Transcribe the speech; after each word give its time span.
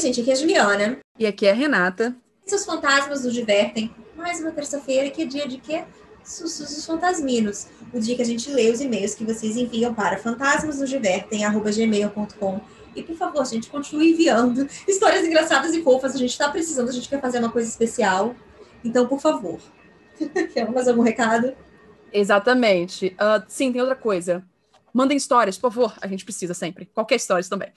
gente, 0.00 0.20
aqui 0.20 0.30
é 0.30 0.32
a 0.32 0.36
Juliana. 0.36 0.98
E 1.18 1.26
aqui 1.26 1.46
é 1.46 1.50
a 1.50 1.54
Renata. 1.54 2.16
Seus 2.46 2.64
fantasmas 2.64 3.22
nos 3.24 3.34
divertem. 3.34 3.94
Mais 4.16 4.40
uma 4.40 4.50
terça-feira, 4.50 5.10
que 5.10 5.20
é 5.22 5.26
dia 5.26 5.46
de 5.46 5.58
quê? 5.58 5.84
Sussus 6.24 6.74
dos 6.74 6.86
Fantasminos. 6.86 7.66
O 7.92 8.00
dia 8.00 8.16
que 8.16 8.22
a 8.22 8.26
gente 8.26 8.50
lê 8.50 8.70
os 8.70 8.80
e-mails 8.80 9.14
que 9.14 9.24
vocês 9.24 9.56
enviam 9.56 9.94
para 9.94 10.16
fantasmasnosdivertem.gmail.com. 10.16 12.60
E, 12.96 13.02
por 13.02 13.14
favor, 13.16 13.46
gente, 13.46 13.68
continue 13.68 14.12
enviando 14.12 14.66
histórias 14.88 15.22
engraçadas 15.24 15.74
e 15.74 15.82
fofas. 15.82 16.14
A 16.14 16.18
gente 16.18 16.30
está 16.30 16.48
precisando, 16.48 16.88
a 16.88 16.92
gente 16.92 17.08
quer 17.08 17.20
fazer 17.20 17.38
uma 17.38 17.52
coisa 17.52 17.68
especial. 17.68 18.34
Então, 18.82 19.06
por 19.06 19.20
favor. 19.20 19.60
Quer 20.52 20.68
mais 20.70 20.88
algum 20.88 21.02
recado? 21.02 21.54
Exatamente. 22.12 23.14
Uh, 23.14 23.42
sim, 23.46 23.72
tem 23.72 23.80
outra 23.80 23.96
coisa. 23.96 24.44
Mandem 24.92 25.16
histórias, 25.16 25.56
por 25.56 25.72
favor. 25.72 25.94
A 26.00 26.06
gente 26.06 26.24
precisa 26.24 26.54
sempre. 26.54 26.86
Qualquer 26.92 27.16
história 27.16 27.44
também. 27.48 27.70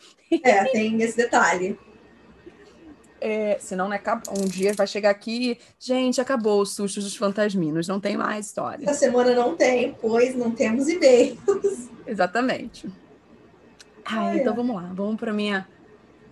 É, 0.44 0.66
tem 0.66 1.02
esse 1.02 1.16
detalhe. 1.16 1.80
É, 3.26 3.58
senão, 3.58 3.88
né, 3.88 4.02
um 4.38 4.46
dia 4.46 4.74
vai 4.74 4.86
chegar 4.86 5.10
aqui, 5.10 5.58
gente, 5.80 6.20
acabou 6.20 6.60
o 6.60 6.66
susto 6.66 7.00
dos 7.00 7.16
fantasminos, 7.16 7.88
não 7.88 7.98
tem 7.98 8.18
mais 8.18 8.48
história. 8.48 8.84
Essa 8.84 9.00
semana 9.00 9.34
não 9.34 9.56
tem, 9.56 9.94
pois 9.94 10.36
não 10.36 10.52
temos 10.52 10.90
e-mails. 10.90 11.40
Exatamente. 12.06 12.90
Ah, 14.04 14.36
então 14.36 14.54
vamos 14.54 14.76
lá, 14.76 14.92
vamos 14.94 15.16
para 15.18 15.32
minha 15.32 15.66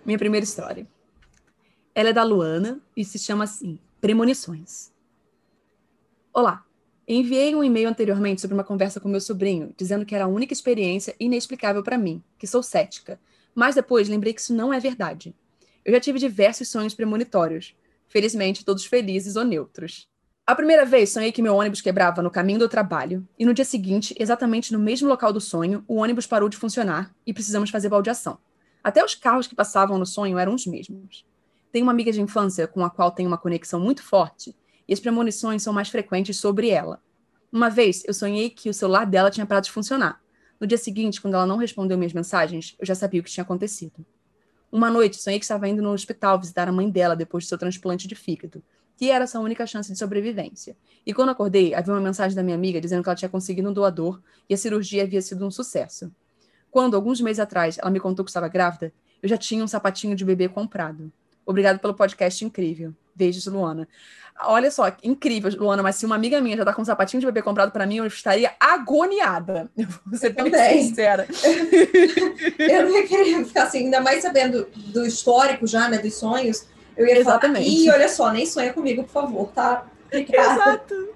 minha 0.04 0.18
primeira 0.18 0.44
história. 0.44 0.86
Ela 1.94 2.10
é 2.10 2.12
da 2.12 2.22
Luana 2.22 2.78
e 2.94 3.06
se 3.06 3.18
chama 3.18 3.44
assim: 3.44 3.78
Premonições. 3.98 4.92
Olá, 6.30 6.62
enviei 7.08 7.54
um 7.54 7.64
e-mail 7.64 7.88
anteriormente 7.88 8.42
sobre 8.42 8.52
uma 8.52 8.64
conversa 8.64 9.00
com 9.00 9.08
meu 9.08 9.20
sobrinho, 9.22 9.72
dizendo 9.78 10.04
que 10.04 10.14
era 10.14 10.24
a 10.26 10.28
única 10.28 10.52
experiência 10.52 11.16
inexplicável 11.18 11.82
para 11.82 11.96
mim, 11.96 12.22
que 12.38 12.46
sou 12.46 12.62
cética. 12.62 13.18
Mas 13.54 13.76
depois 13.76 14.10
lembrei 14.10 14.34
que 14.34 14.42
isso 14.42 14.52
não 14.52 14.74
é 14.74 14.78
verdade. 14.78 15.34
Eu 15.84 15.92
já 15.92 16.00
tive 16.00 16.18
diversos 16.18 16.68
sonhos 16.68 16.94
premonitórios. 16.94 17.74
Felizmente, 18.08 18.64
todos 18.64 18.84
felizes 18.84 19.34
ou 19.34 19.44
neutros. 19.44 20.08
A 20.46 20.54
primeira 20.54 20.84
vez 20.84 21.10
sonhei 21.10 21.32
que 21.32 21.42
meu 21.42 21.54
ônibus 21.56 21.80
quebrava 21.80 22.20
no 22.20 22.30
caminho 22.30 22.58
do 22.58 22.68
trabalho, 22.68 23.26
e 23.38 23.44
no 23.44 23.54
dia 23.54 23.64
seguinte, 23.64 24.14
exatamente 24.18 24.72
no 24.72 24.78
mesmo 24.78 25.08
local 25.08 25.32
do 25.32 25.40
sonho, 25.40 25.84
o 25.88 25.96
ônibus 25.96 26.26
parou 26.26 26.48
de 26.48 26.56
funcionar 26.56 27.14
e 27.26 27.32
precisamos 27.32 27.70
fazer 27.70 27.88
baldeação. 27.88 28.38
Até 28.82 29.04
os 29.04 29.14
carros 29.14 29.46
que 29.46 29.54
passavam 29.54 29.98
no 29.98 30.06
sonho 30.06 30.38
eram 30.38 30.54
os 30.54 30.66
mesmos. 30.66 31.24
Tenho 31.70 31.84
uma 31.84 31.92
amiga 31.92 32.12
de 32.12 32.20
infância 32.20 32.66
com 32.66 32.84
a 32.84 32.90
qual 32.90 33.10
tenho 33.10 33.28
uma 33.28 33.38
conexão 33.38 33.80
muito 33.80 34.02
forte, 34.02 34.54
e 34.86 34.92
as 34.92 35.00
premonições 35.00 35.62
são 35.62 35.72
mais 35.72 35.88
frequentes 35.88 36.36
sobre 36.36 36.68
ela. 36.68 37.00
Uma 37.52 37.70
vez, 37.70 38.02
eu 38.06 38.14
sonhei 38.14 38.50
que 38.50 38.68
o 38.68 38.74
celular 38.74 39.04
dela 39.04 39.30
tinha 39.30 39.46
parado 39.46 39.66
de 39.66 39.72
funcionar. 39.72 40.20
No 40.60 40.66
dia 40.66 40.78
seguinte, 40.78 41.20
quando 41.20 41.34
ela 41.34 41.46
não 41.46 41.56
respondeu 41.56 41.96
minhas 41.96 42.12
mensagens, 42.12 42.76
eu 42.78 42.86
já 42.86 42.94
sabia 42.94 43.20
o 43.20 43.24
que 43.24 43.30
tinha 43.30 43.42
acontecido. 43.42 44.04
Uma 44.72 44.90
noite, 44.90 45.20
sonhei 45.20 45.38
que 45.38 45.44
estava 45.44 45.68
indo 45.68 45.82
no 45.82 45.92
hospital 45.92 46.40
visitar 46.40 46.66
a 46.66 46.72
mãe 46.72 46.88
dela 46.88 47.14
depois 47.14 47.44
do 47.44 47.48
seu 47.48 47.58
transplante 47.58 48.08
de 48.08 48.14
fígado, 48.14 48.62
que 48.96 49.10
era 49.10 49.26
sua 49.26 49.42
única 49.42 49.66
chance 49.66 49.92
de 49.92 49.98
sobrevivência. 49.98 50.74
E 51.04 51.12
quando 51.12 51.28
acordei, 51.28 51.74
havia 51.74 51.92
uma 51.92 52.00
mensagem 52.00 52.34
da 52.34 52.42
minha 52.42 52.56
amiga 52.56 52.80
dizendo 52.80 53.02
que 53.02 53.08
ela 53.10 53.14
tinha 53.14 53.28
conseguido 53.28 53.68
um 53.68 53.72
doador 53.74 54.22
e 54.48 54.54
a 54.54 54.56
cirurgia 54.56 55.02
havia 55.02 55.20
sido 55.20 55.46
um 55.46 55.50
sucesso. 55.50 56.10
Quando, 56.70 56.96
alguns 56.96 57.20
meses 57.20 57.38
atrás, 57.38 57.76
ela 57.76 57.90
me 57.90 58.00
contou 58.00 58.24
que 58.24 58.30
estava 58.30 58.48
grávida, 58.48 58.94
eu 59.22 59.28
já 59.28 59.36
tinha 59.36 59.62
um 59.62 59.68
sapatinho 59.68 60.16
de 60.16 60.24
bebê 60.24 60.48
comprado. 60.48 61.12
Obrigado 61.44 61.78
pelo 61.78 61.92
podcast 61.92 62.42
incrível. 62.42 62.94
Beijos, 63.14 63.46
Luana. 63.46 63.88
Olha 64.44 64.70
só, 64.70 64.90
incrível, 65.02 65.50
Luana, 65.58 65.82
mas 65.82 65.96
se 65.96 66.06
uma 66.06 66.14
amiga 66.14 66.40
minha 66.40 66.56
já 66.56 66.64
tá 66.64 66.72
com 66.72 66.82
um 66.82 66.84
sapatinho 66.84 67.20
de 67.20 67.26
bebê 67.26 67.42
comprado 67.42 67.70
para 67.70 67.86
mim, 67.86 67.96
eu 67.96 68.06
estaria 68.06 68.52
agoniada. 68.58 69.70
Eu 69.76 69.86
vou 70.04 70.18
ser 70.18 70.30
bem 70.30 70.50
sincera. 70.82 71.26
eu 72.58 72.82
não 72.82 72.96
ia 72.96 73.06
querer 73.06 73.44
ficar 73.44 73.64
assim, 73.64 73.84
ainda 73.84 74.00
mais 74.00 74.22
sabendo 74.22 74.66
do 74.74 75.06
histórico 75.06 75.66
já, 75.66 75.88
né, 75.88 75.98
dos 75.98 76.14
sonhos. 76.14 76.66
Eu 76.96 77.06
ia 77.06 77.18
Exatamente. 77.18 77.64
falar, 77.64 77.84
e 77.84 77.90
olha 77.90 78.08
só, 78.08 78.32
nem 78.32 78.46
sonha 78.46 78.72
comigo, 78.72 79.04
por 79.04 79.12
favor, 79.12 79.48
tá? 79.52 79.86
Exato. 80.10 81.12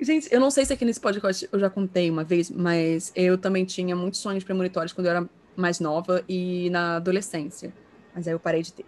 Gente, 0.00 0.28
eu 0.32 0.40
não 0.40 0.50
sei 0.50 0.64
se 0.64 0.72
aqui 0.72 0.84
nesse 0.84 1.00
podcast 1.00 1.48
eu 1.50 1.58
já 1.58 1.68
contei 1.68 2.10
uma 2.10 2.24
vez, 2.24 2.50
mas 2.50 3.12
eu 3.14 3.36
também 3.36 3.64
tinha 3.64 3.94
muitos 3.94 4.20
sonhos 4.20 4.44
premonitórios 4.44 4.92
quando 4.92 5.06
eu 5.06 5.10
era 5.10 5.28
mais 5.56 5.80
nova 5.80 6.22
e 6.28 6.70
na 6.70 6.96
adolescência. 6.96 7.72
Mas 8.14 8.26
aí 8.26 8.34
eu 8.34 8.40
parei 8.40 8.62
de 8.62 8.72
ter. 8.72 8.86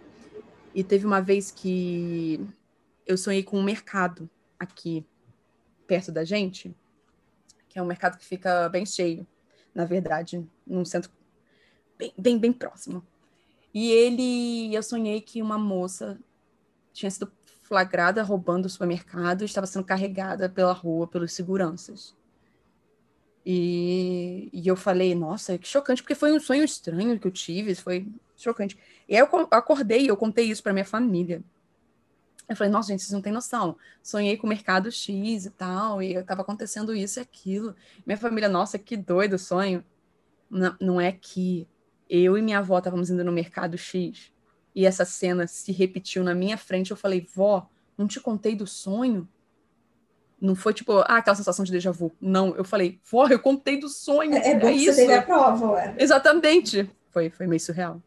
E 0.77 0.83
teve 0.83 1.07
uma 1.07 1.19
vez 1.19 1.49
que 1.49 2.39
eu 3.03 3.17
sonhei 3.17 3.41
com 3.41 3.57
um 3.57 3.63
mercado 3.63 4.29
aqui 4.59 5.03
perto 5.87 6.11
da 6.11 6.23
gente, 6.23 6.71
que 7.67 7.79
é 7.79 7.81
um 7.81 7.85
mercado 7.87 8.15
que 8.15 8.23
fica 8.23 8.69
bem 8.69 8.85
cheio, 8.85 9.25
na 9.73 9.85
verdade, 9.85 10.47
num 10.67 10.85
centro 10.85 11.09
bem, 11.97 12.13
bem, 12.15 12.37
bem 12.37 12.53
próximo. 12.53 13.03
E 13.73 13.91
ele, 13.91 14.71
eu 14.71 14.83
sonhei 14.83 15.19
que 15.19 15.41
uma 15.41 15.57
moça 15.57 16.19
tinha 16.93 17.09
sido 17.09 17.31
flagrada 17.63 18.21
roubando 18.21 18.67
o 18.67 18.69
supermercado 18.69 19.41
e 19.41 19.45
estava 19.45 19.65
sendo 19.65 19.83
carregada 19.83 20.47
pela 20.47 20.73
rua 20.73 21.07
pelos 21.07 21.33
seguranças. 21.33 22.15
E, 23.43 24.47
e 24.53 24.67
eu 24.67 24.75
falei, 24.75 25.15
nossa, 25.15 25.57
que 25.57 25.67
chocante, 25.67 26.03
porque 26.03 26.13
foi 26.13 26.33
um 26.33 26.39
sonho 26.39 26.63
estranho 26.63 27.19
que 27.19 27.25
eu 27.25 27.31
tive, 27.31 27.73
foi 27.73 28.07
chocante. 28.35 28.77
E 29.07 29.15
aí 29.15 29.21
eu 29.21 29.47
acordei, 29.51 30.09
eu 30.09 30.17
contei 30.17 30.45
isso 30.45 30.61
para 30.61 30.73
minha 30.73 30.85
família. 30.85 31.41
Eu 32.47 32.55
falei, 32.55 32.71
nossa, 32.71 32.89
gente, 32.89 33.01
vocês 33.01 33.11
não 33.11 33.21
têm 33.21 33.33
noção. 33.33 33.75
Sonhei 34.01 34.37
com 34.37 34.47
o 34.47 34.49
mercado 34.49 34.91
X 34.91 35.45
e 35.45 35.49
tal, 35.49 36.01
e 36.01 36.13
estava 36.13 36.41
acontecendo 36.41 36.95
isso 36.95 37.19
e 37.19 37.21
aquilo. 37.21 37.75
Minha 38.05 38.17
família, 38.17 38.47
nossa, 38.47 38.79
que 38.79 38.95
doido 38.95 39.33
o 39.33 39.39
sonho. 39.39 39.83
Não, 40.49 40.75
não 40.79 41.01
é 41.01 41.11
que 41.11 41.67
eu 42.09 42.37
e 42.37 42.41
minha 42.41 42.59
avó 42.59 42.77
estávamos 42.77 43.09
indo 43.09 43.23
no 43.23 43.33
mercado 43.33 43.77
X 43.77 44.31
e 44.73 44.85
essa 44.85 45.03
cena 45.03 45.45
se 45.45 45.71
repetiu 45.71 46.23
na 46.23 46.33
minha 46.33 46.57
frente. 46.57 46.91
Eu 46.91 46.97
falei, 46.97 47.27
vó, 47.33 47.67
não 47.97 48.07
te 48.07 48.19
contei 48.19 48.55
do 48.55 48.65
sonho? 48.65 49.27
Não 50.39 50.55
foi 50.55 50.73
tipo, 50.73 50.99
ah, 50.99 51.17
aquela 51.17 51.35
sensação 51.35 51.65
de 51.65 51.71
déjà 51.71 51.91
vu. 51.91 52.15
Não, 52.21 52.55
eu 52.55 52.63
falei, 52.63 52.99
vó, 53.11 53.27
eu 53.27 53.39
contei 53.39 53.79
do 53.79 53.89
sonho. 53.89 54.35
É, 54.35 54.51
é 54.51 54.59
bom 54.59 54.67
é 54.67 54.73
que 54.73 54.77
isso. 54.77 54.93
você 54.93 55.01
teve 55.01 55.13
a 55.15 55.21
prova, 55.23 55.71
ué. 55.71 55.95
Exatamente. 55.97 56.89
Foi, 57.09 57.29
foi 57.29 57.47
meio 57.47 57.59
surreal. 57.59 58.01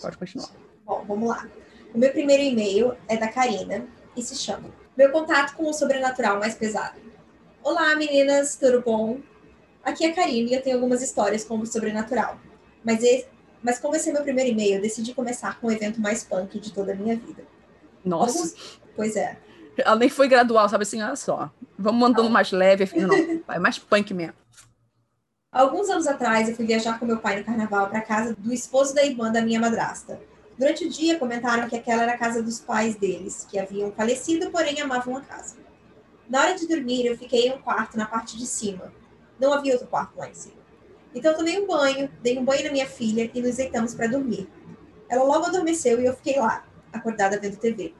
Pode 0.00 0.16
continuar. 0.16 0.50
Bom, 0.86 1.04
vamos 1.06 1.28
lá. 1.28 1.48
O 1.92 1.98
meu 1.98 2.12
primeiro 2.12 2.42
e-mail 2.42 2.96
é 3.08 3.16
da 3.16 3.28
Karina 3.28 3.86
e 4.16 4.22
se 4.22 4.36
chama 4.36 4.70
Meu 4.96 5.10
contato 5.10 5.56
com 5.56 5.68
o 5.68 5.72
sobrenatural 5.72 6.38
mais 6.38 6.54
pesado. 6.54 6.98
Olá, 7.62 7.96
meninas, 7.96 8.56
tudo 8.56 8.80
bom? 8.80 9.18
Aqui 9.82 10.06
é 10.06 10.10
a 10.10 10.14
Karina 10.14 10.50
e 10.50 10.54
eu 10.54 10.62
tenho 10.62 10.76
algumas 10.76 11.02
histórias 11.02 11.44
como 11.44 11.66
sobrenatural. 11.66 12.38
Mas, 12.84 13.02
esse, 13.02 13.26
mas 13.62 13.78
como 13.78 13.96
esse 13.96 14.10
é 14.10 14.12
meu 14.12 14.22
primeiro 14.22 14.50
e-mail, 14.50 14.76
eu 14.76 14.82
decidi 14.82 15.12
começar 15.14 15.58
com 15.60 15.66
o 15.66 15.72
evento 15.72 16.00
mais 16.00 16.22
punk 16.22 16.60
de 16.60 16.72
toda 16.72 16.92
a 16.92 16.94
minha 16.94 17.16
vida. 17.16 17.42
Nossa. 18.04 18.38
Alguns... 18.38 18.80
Pois 18.94 19.16
é. 19.16 19.36
Ela 19.76 19.96
nem 19.96 20.08
foi 20.08 20.28
gradual, 20.28 20.68
sabe 20.68 20.82
assim, 20.82 21.02
olha 21.02 21.16
só. 21.16 21.50
Vamos 21.78 22.00
mandando 22.00 22.24
não. 22.24 22.30
mais 22.30 22.52
leve, 22.52 22.88
não, 22.96 23.40
vai 23.46 23.58
mais 23.58 23.78
punk 23.78 24.14
mesmo. 24.14 24.34
Alguns 25.50 25.88
anos 25.88 26.06
atrás, 26.06 26.46
eu 26.46 26.54
fui 26.54 26.66
viajar 26.66 26.98
com 26.98 27.06
meu 27.06 27.20
pai 27.20 27.38
no 27.38 27.44
carnaval 27.44 27.88
para 27.88 28.02
casa 28.02 28.36
do 28.36 28.52
esposo 28.52 28.94
da 28.94 29.02
irmã 29.02 29.32
da 29.32 29.40
minha 29.40 29.58
madrasta. 29.58 30.20
Durante 30.58 30.84
o 30.84 30.90
dia, 30.90 31.18
comentaram 31.18 31.66
que 31.66 31.74
aquela 31.74 32.02
era 32.02 32.12
a 32.12 32.18
casa 32.18 32.42
dos 32.42 32.60
pais 32.60 32.96
deles, 32.96 33.46
que 33.50 33.58
haviam 33.58 33.90
falecido, 33.90 34.50
porém 34.50 34.78
amavam 34.78 35.16
a 35.16 35.22
casa. 35.22 35.56
Na 36.28 36.42
hora 36.42 36.54
de 36.54 36.68
dormir, 36.68 37.06
eu 37.06 37.16
fiquei 37.16 37.48
em 37.48 37.54
um 37.54 37.62
quarto 37.62 37.96
na 37.96 38.04
parte 38.04 38.36
de 38.36 38.46
cima. 38.46 38.92
Não 39.40 39.50
havia 39.50 39.72
outro 39.72 39.88
quarto 39.88 40.18
lá 40.18 40.28
em 40.28 40.34
cima. 40.34 40.58
Então, 41.14 41.34
tomei 41.34 41.58
um 41.58 41.66
banho, 41.66 42.10
dei 42.22 42.38
um 42.38 42.44
banho 42.44 42.64
na 42.64 42.70
minha 42.70 42.86
filha 42.86 43.30
e 43.32 43.40
nos 43.40 43.56
deitamos 43.56 43.94
para 43.94 44.06
dormir. 44.06 44.46
Ela 45.08 45.24
logo 45.24 45.46
adormeceu 45.46 45.98
e 45.98 46.04
eu 46.04 46.14
fiquei 46.14 46.38
lá, 46.38 46.62
acordada 46.92 47.40
vendo 47.40 47.56
TV. 47.56 47.94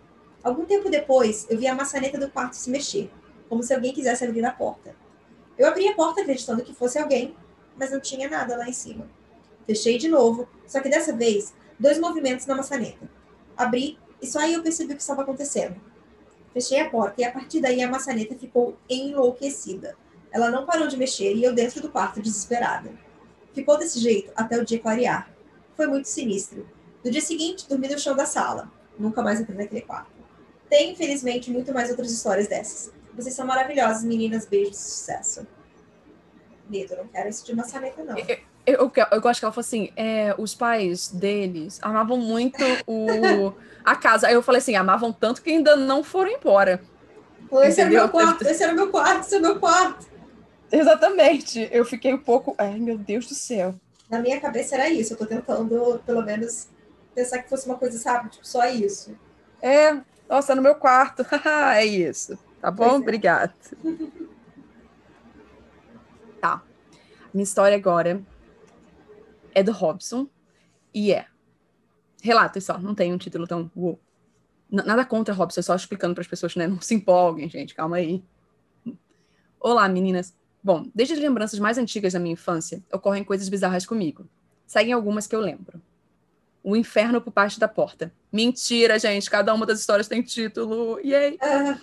Algum 0.44 0.66
tempo 0.66 0.90
depois, 0.90 1.46
eu 1.48 1.56
vi 1.56 1.66
a 1.66 1.74
maçaneta 1.74 2.18
do 2.18 2.28
quarto 2.28 2.52
se 2.52 2.68
mexer, 2.68 3.10
como 3.48 3.62
se 3.62 3.72
alguém 3.72 3.94
quisesse 3.94 4.22
abrir 4.22 4.44
a 4.44 4.52
porta. 4.52 4.94
Eu 5.58 5.66
abri 5.66 5.88
a 5.88 5.94
porta 5.94 6.20
acreditando 6.20 6.62
que 6.62 6.72
fosse 6.72 6.98
alguém, 6.98 7.36
mas 7.76 7.90
não 7.90 8.00
tinha 8.00 8.30
nada 8.30 8.56
lá 8.56 8.68
em 8.68 8.72
cima. 8.72 9.08
Fechei 9.66 9.98
de 9.98 10.08
novo, 10.08 10.48
só 10.66 10.80
que 10.80 10.88
dessa 10.88 11.12
vez 11.12 11.52
dois 11.78 11.98
movimentos 11.98 12.46
na 12.46 12.54
maçaneta. 12.54 13.10
Abri 13.56 13.98
e 14.22 14.26
só 14.26 14.38
aí 14.38 14.54
eu 14.54 14.62
percebi 14.62 14.92
o 14.92 14.96
que 14.96 15.02
estava 15.02 15.22
acontecendo. 15.22 15.80
Fechei 16.52 16.80
a 16.80 16.88
porta 16.88 17.20
e 17.20 17.24
a 17.24 17.30
partir 17.30 17.60
daí 17.60 17.82
a 17.82 17.90
maçaneta 17.90 18.36
ficou 18.36 18.76
enlouquecida. 18.88 19.96
Ela 20.30 20.50
não 20.50 20.64
parou 20.64 20.86
de 20.86 20.96
mexer 20.96 21.34
e 21.34 21.42
eu 21.42 21.54
dentro 21.54 21.80
do 21.80 21.88
quarto 21.88 22.20
desesperada. 22.20 22.92
Ficou 23.52 23.76
desse 23.76 23.98
jeito 23.98 24.32
até 24.36 24.56
o 24.56 24.64
dia 24.64 24.78
clarear. 24.78 25.30
Foi 25.76 25.86
muito 25.86 26.06
sinistro. 26.06 26.68
No 27.04 27.10
dia 27.10 27.20
seguinte, 27.20 27.68
dormi 27.68 27.88
no 27.88 27.98
chão 27.98 28.14
da 28.14 28.26
sala. 28.26 28.70
Nunca 28.98 29.22
mais 29.22 29.40
entrei 29.40 29.56
naquele 29.56 29.82
quarto. 29.82 30.10
Tem, 30.68 30.92
infelizmente, 30.92 31.50
muito 31.50 31.72
mais 31.72 31.90
outras 31.90 32.10
histórias 32.10 32.48
dessas. 32.48 32.92
Vocês 33.18 33.34
são 33.34 33.44
maravilhosas, 33.44 34.04
meninas. 34.04 34.46
Beijos, 34.46 34.76
sucesso. 34.76 35.44
Medo, 36.70 36.96
não 36.96 37.08
quero 37.08 37.28
isso 37.28 37.44
de 37.44 37.52
maçaneta, 37.52 38.04
não. 38.04 38.16
Eu, 38.16 38.36
eu, 38.64 38.92
eu 39.10 39.20
gosto 39.20 39.40
que 39.40 39.44
ela 39.44 39.52
falou 39.52 39.66
assim: 39.66 39.90
é, 39.96 40.36
os 40.38 40.54
pais 40.54 41.08
deles 41.08 41.80
amavam 41.82 42.16
muito 42.16 42.62
o, 42.86 43.52
a 43.84 43.96
casa. 43.96 44.28
Aí 44.28 44.34
eu 44.34 44.42
falei 44.42 44.60
assim: 44.60 44.76
amavam 44.76 45.12
tanto 45.12 45.42
que 45.42 45.50
ainda 45.50 45.74
não 45.74 46.04
foram 46.04 46.30
embora. 46.30 46.80
esse 47.64 47.80
era 47.80 47.90
meu 47.90 48.08
quarto, 48.08 48.46
esse 48.46 48.62
era 48.62 48.72
meu 48.72 48.88
quarto, 48.88 49.22
esse 49.22 49.34
é 49.34 49.40
meu 49.40 49.58
quarto. 49.58 50.06
Exatamente. 50.70 51.68
Eu 51.72 51.84
fiquei 51.84 52.14
um 52.14 52.18
pouco. 52.18 52.54
Ai, 52.56 52.78
meu 52.78 52.96
Deus 52.96 53.26
do 53.26 53.34
céu. 53.34 53.74
Na 54.08 54.20
minha 54.20 54.40
cabeça 54.40 54.76
era 54.76 54.88
isso. 54.88 55.14
Eu 55.14 55.16
tô 55.16 55.26
tentando, 55.26 56.00
pelo 56.06 56.22
menos, 56.22 56.68
pensar 57.16 57.42
que 57.42 57.50
fosse 57.50 57.66
uma 57.66 57.76
coisa, 57.76 57.98
sabe? 57.98 58.28
Tipo, 58.28 58.46
só 58.46 58.64
isso. 58.66 59.18
É, 59.60 59.96
nossa, 60.28 60.54
no 60.54 60.62
meu 60.62 60.76
quarto. 60.76 61.26
é 61.74 61.84
isso. 61.84 62.38
Tá 62.60 62.70
bom? 62.70 62.96
É. 62.96 62.98
Obrigada. 62.98 63.54
tá. 66.40 66.62
Minha 67.32 67.44
história 67.44 67.76
agora 67.76 68.22
é 69.54 69.62
do 69.62 69.72
Robson 69.72 70.28
e 70.92 71.12
é. 71.12 71.26
Relatos 72.22 72.64
só, 72.64 72.78
não 72.78 72.94
tem 72.94 73.12
um 73.12 73.18
título 73.18 73.46
tão. 73.46 73.70
Uou. 73.76 74.00
Nada 74.70 75.04
contra 75.04 75.32
Robson, 75.32 75.60
é 75.60 75.62
só 75.62 75.74
explicando 75.74 76.14
para 76.14 76.22
as 76.22 76.28
pessoas, 76.28 76.54
né? 76.54 76.66
Não 76.66 76.80
se 76.80 76.94
empolguem, 76.94 77.48
gente, 77.48 77.74
calma 77.74 77.96
aí. 77.96 78.22
Olá, 79.58 79.88
meninas. 79.88 80.36
Bom, 80.62 80.86
desde 80.94 81.14
as 81.14 81.20
lembranças 81.20 81.58
mais 81.58 81.78
antigas 81.78 82.12
da 82.12 82.18
minha 82.18 82.34
infância, 82.34 82.82
ocorrem 82.92 83.24
coisas 83.24 83.48
bizarras 83.48 83.86
comigo. 83.86 84.28
Seguem 84.66 84.92
algumas 84.92 85.26
que 85.26 85.34
eu 85.34 85.40
lembro. 85.40 85.80
O 86.62 86.76
inferno 86.76 87.20
por 87.20 87.32
baixo 87.32 87.58
da 87.58 87.66
porta. 87.66 88.12
Mentira, 88.30 88.98
gente. 88.98 89.30
Cada 89.30 89.54
uma 89.54 89.64
das 89.64 89.80
histórias 89.80 90.06
tem 90.06 90.20
título. 90.20 91.00
Yay! 91.00 91.38
Ah. 91.40 91.78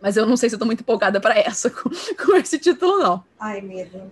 Mas 0.00 0.16
eu 0.16 0.26
não 0.26 0.36
sei 0.36 0.48
se 0.48 0.54
eu 0.54 0.58
tô 0.58 0.64
muito 0.64 0.80
empolgada 0.80 1.20
para 1.20 1.38
essa, 1.38 1.68
com, 1.70 1.90
com, 1.90 2.36
esse 2.36 2.58
título, 2.58 2.98
não. 2.98 3.24
Ai, 3.38 3.60
medo. 3.60 4.10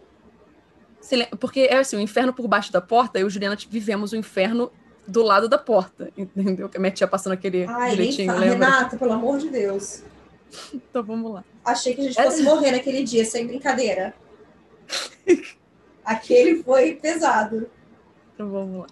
Porque 1.41 1.61
é 1.61 1.79
assim, 1.79 1.97
o 1.97 2.01
inferno 2.01 2.33
por 2.33 2.47
baixo 2.47 2.71
da 2.71 2.81
porta, 2.81 3.19
eu 3.19 3.27
e 3.27 3.31
Juliana 3.31 3.57
vivemos 3.69 4.13
o 4.13 4.17
inferno 4.17 4.71
do 5.07 5.23
lado 5.23 5.49
da 5.49 5.57
porta, 5.57 6.13
entendeu? 6.17 6.69
Que 6.69 6.77
a 6.77 6.81
minha 6.81 6.93
tia 6.93 7.09
passando 7.09 7.33
aquele 7.33 7.65
Ai, 7.65 7.97
bilhetinho, 7.97 8.33
lembra? 8.39 8.67
Renata, 8.67 8.97
pelo 8.99 9.13
amor 9.13 9.39
de 9.39 9.49
Deus. 9.49 10.03
então 10.75 11.03
vamos 11.03 11.33
lá. 11.33 11.45
Achei 11.65 11.95
que 11.95 12.03
a 12.03 12.05
gente 12.05 12.21
é 12.21 12.25
fosse 12.25 12.41
é... 12.41 12.45
morrer 12.45 12.73
naquele 12.73 13.03
dia, 13.03 13.25
sem 13.25 13.47
brincadeira. 13.47 14.15
Aquele 16.05 16.63
foi 16.63 16.95
pesado. 16.95 17.69
Então 18.35 18.51
vamos 18.51 18.81
lá. 18.81 18.87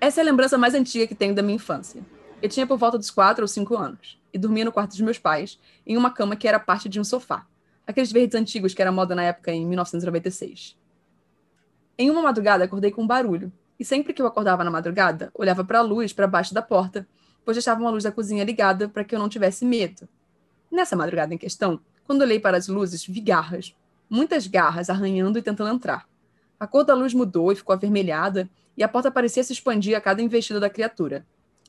Essa 0.00 0.20
é 0.20 0.22
a 0.22 0.24
lembrança 0.24 0.56
mais 0.58 0.74
antiga 0.74 1.06
que 1.06 1.14
tenho 1.14 1.34
da 1.34 1.42
minha 1.42 1.56
infância. 1.56 2.02
Eu 2.40 2.48
tinha 2.48 2.66
por 2.66 2.78
volta 2.78 2.96
dos 2.96 3.10
quatro 3.10 3.42
ou 3.42 3.48
cinco 3.48 3.76
anos 3.76 4.16
e 4.32 4.38
dormia 4.38 4.64
no 4.64 4.70
quarto 4.70 4.90
dos 4.90 5.00
meus 5.00 5.18
pais, 5.18 5.58
em 5.84 5.96
uma 5.96 6.12
cama 6.12 6.36
que 6.36 6.46
era 6.46 6.60
parte 6.60 6.88
de 6.88 7.00
um 7.00 7.04
sofá. 7.04 7.44
Aqueles 7.84 8.12
verdes 8.12 8.40
antigos 8.40 8.72
que 8.72 8.80
era 8.80 8.92
moda 8.92 9.14
na 9.14 9.24
época 9.24 9.50
em 9.50 9.66
1996. 9.66 10.76
Em 11.98 12.10
uma 12.10 12.22
madrugada 12.22 12.62
acordei 12.62 12.92
com 12.92 13.02
um 13.02 13.06
barulho, 13.06 13.52
e 13.78 13.84
sempre 13.84 14.12
que 14.12 14.22
eu 14.22 14.26
acordava 14.26 14.62
na 14.62 14.70
madrugada, 14.70 15.32
olhava 15.34 15.64
para 15.64 15.80
a 15.80 15.82
luz 15.82 16.12
para 16.12 16.28
baixo 16.28 16.54
da 16.54 16.62
porta, 16.62 17.08
pois 17.44 17.56
deixava 17.56 17.80
uma 17.80 17.90
luz 17.90 18.04
da 18.04 18.12
cozinha 18.12 18.44
ligada 18.44 18.88
para 18.88 19.02
que 19.02 19.14
eu 19.14 19.18
não 19.18 19.28
tivesse 19.28 19.64
medo. 19.64 20.08
Nessa 20.70 20.94
madrugada 20.94 21.34
em 21.34 21.38
questão, 21.38 21.80
quando 22.04 22.22
olhei 22.22 22.38
para 22.38 22.56
as 22.56 22.68
luzes, 22.68 23.04
vi 23.04 23.20
garras, 23.20 23.74
muitas 24.08 24.46
garras 24.46 24.88
arranhando 24.88 25.38
e 25.40 25.42
tentando 25.42 25.74
entrar. 25.74 26.06
A 26.60 26.68
cor 26.68 26.84
da 26.84 26.94
luz 26.94 27.12
mudou 27.14 27.50
e 27.50 27.56
ficou 27.56 27.72
avermelhada, 27.72 28.48
e 28.76 28.82
a 28.84 28.88
porta 28.88 29.10
parecia 29.10 29.42
se 29.42 29.52
expandir 29.52 29.96
a 29.96 30.00
cada 30.00 30.22
investida 30.22 30.60
da 30.60 30.70
criatura. 30.70 31.26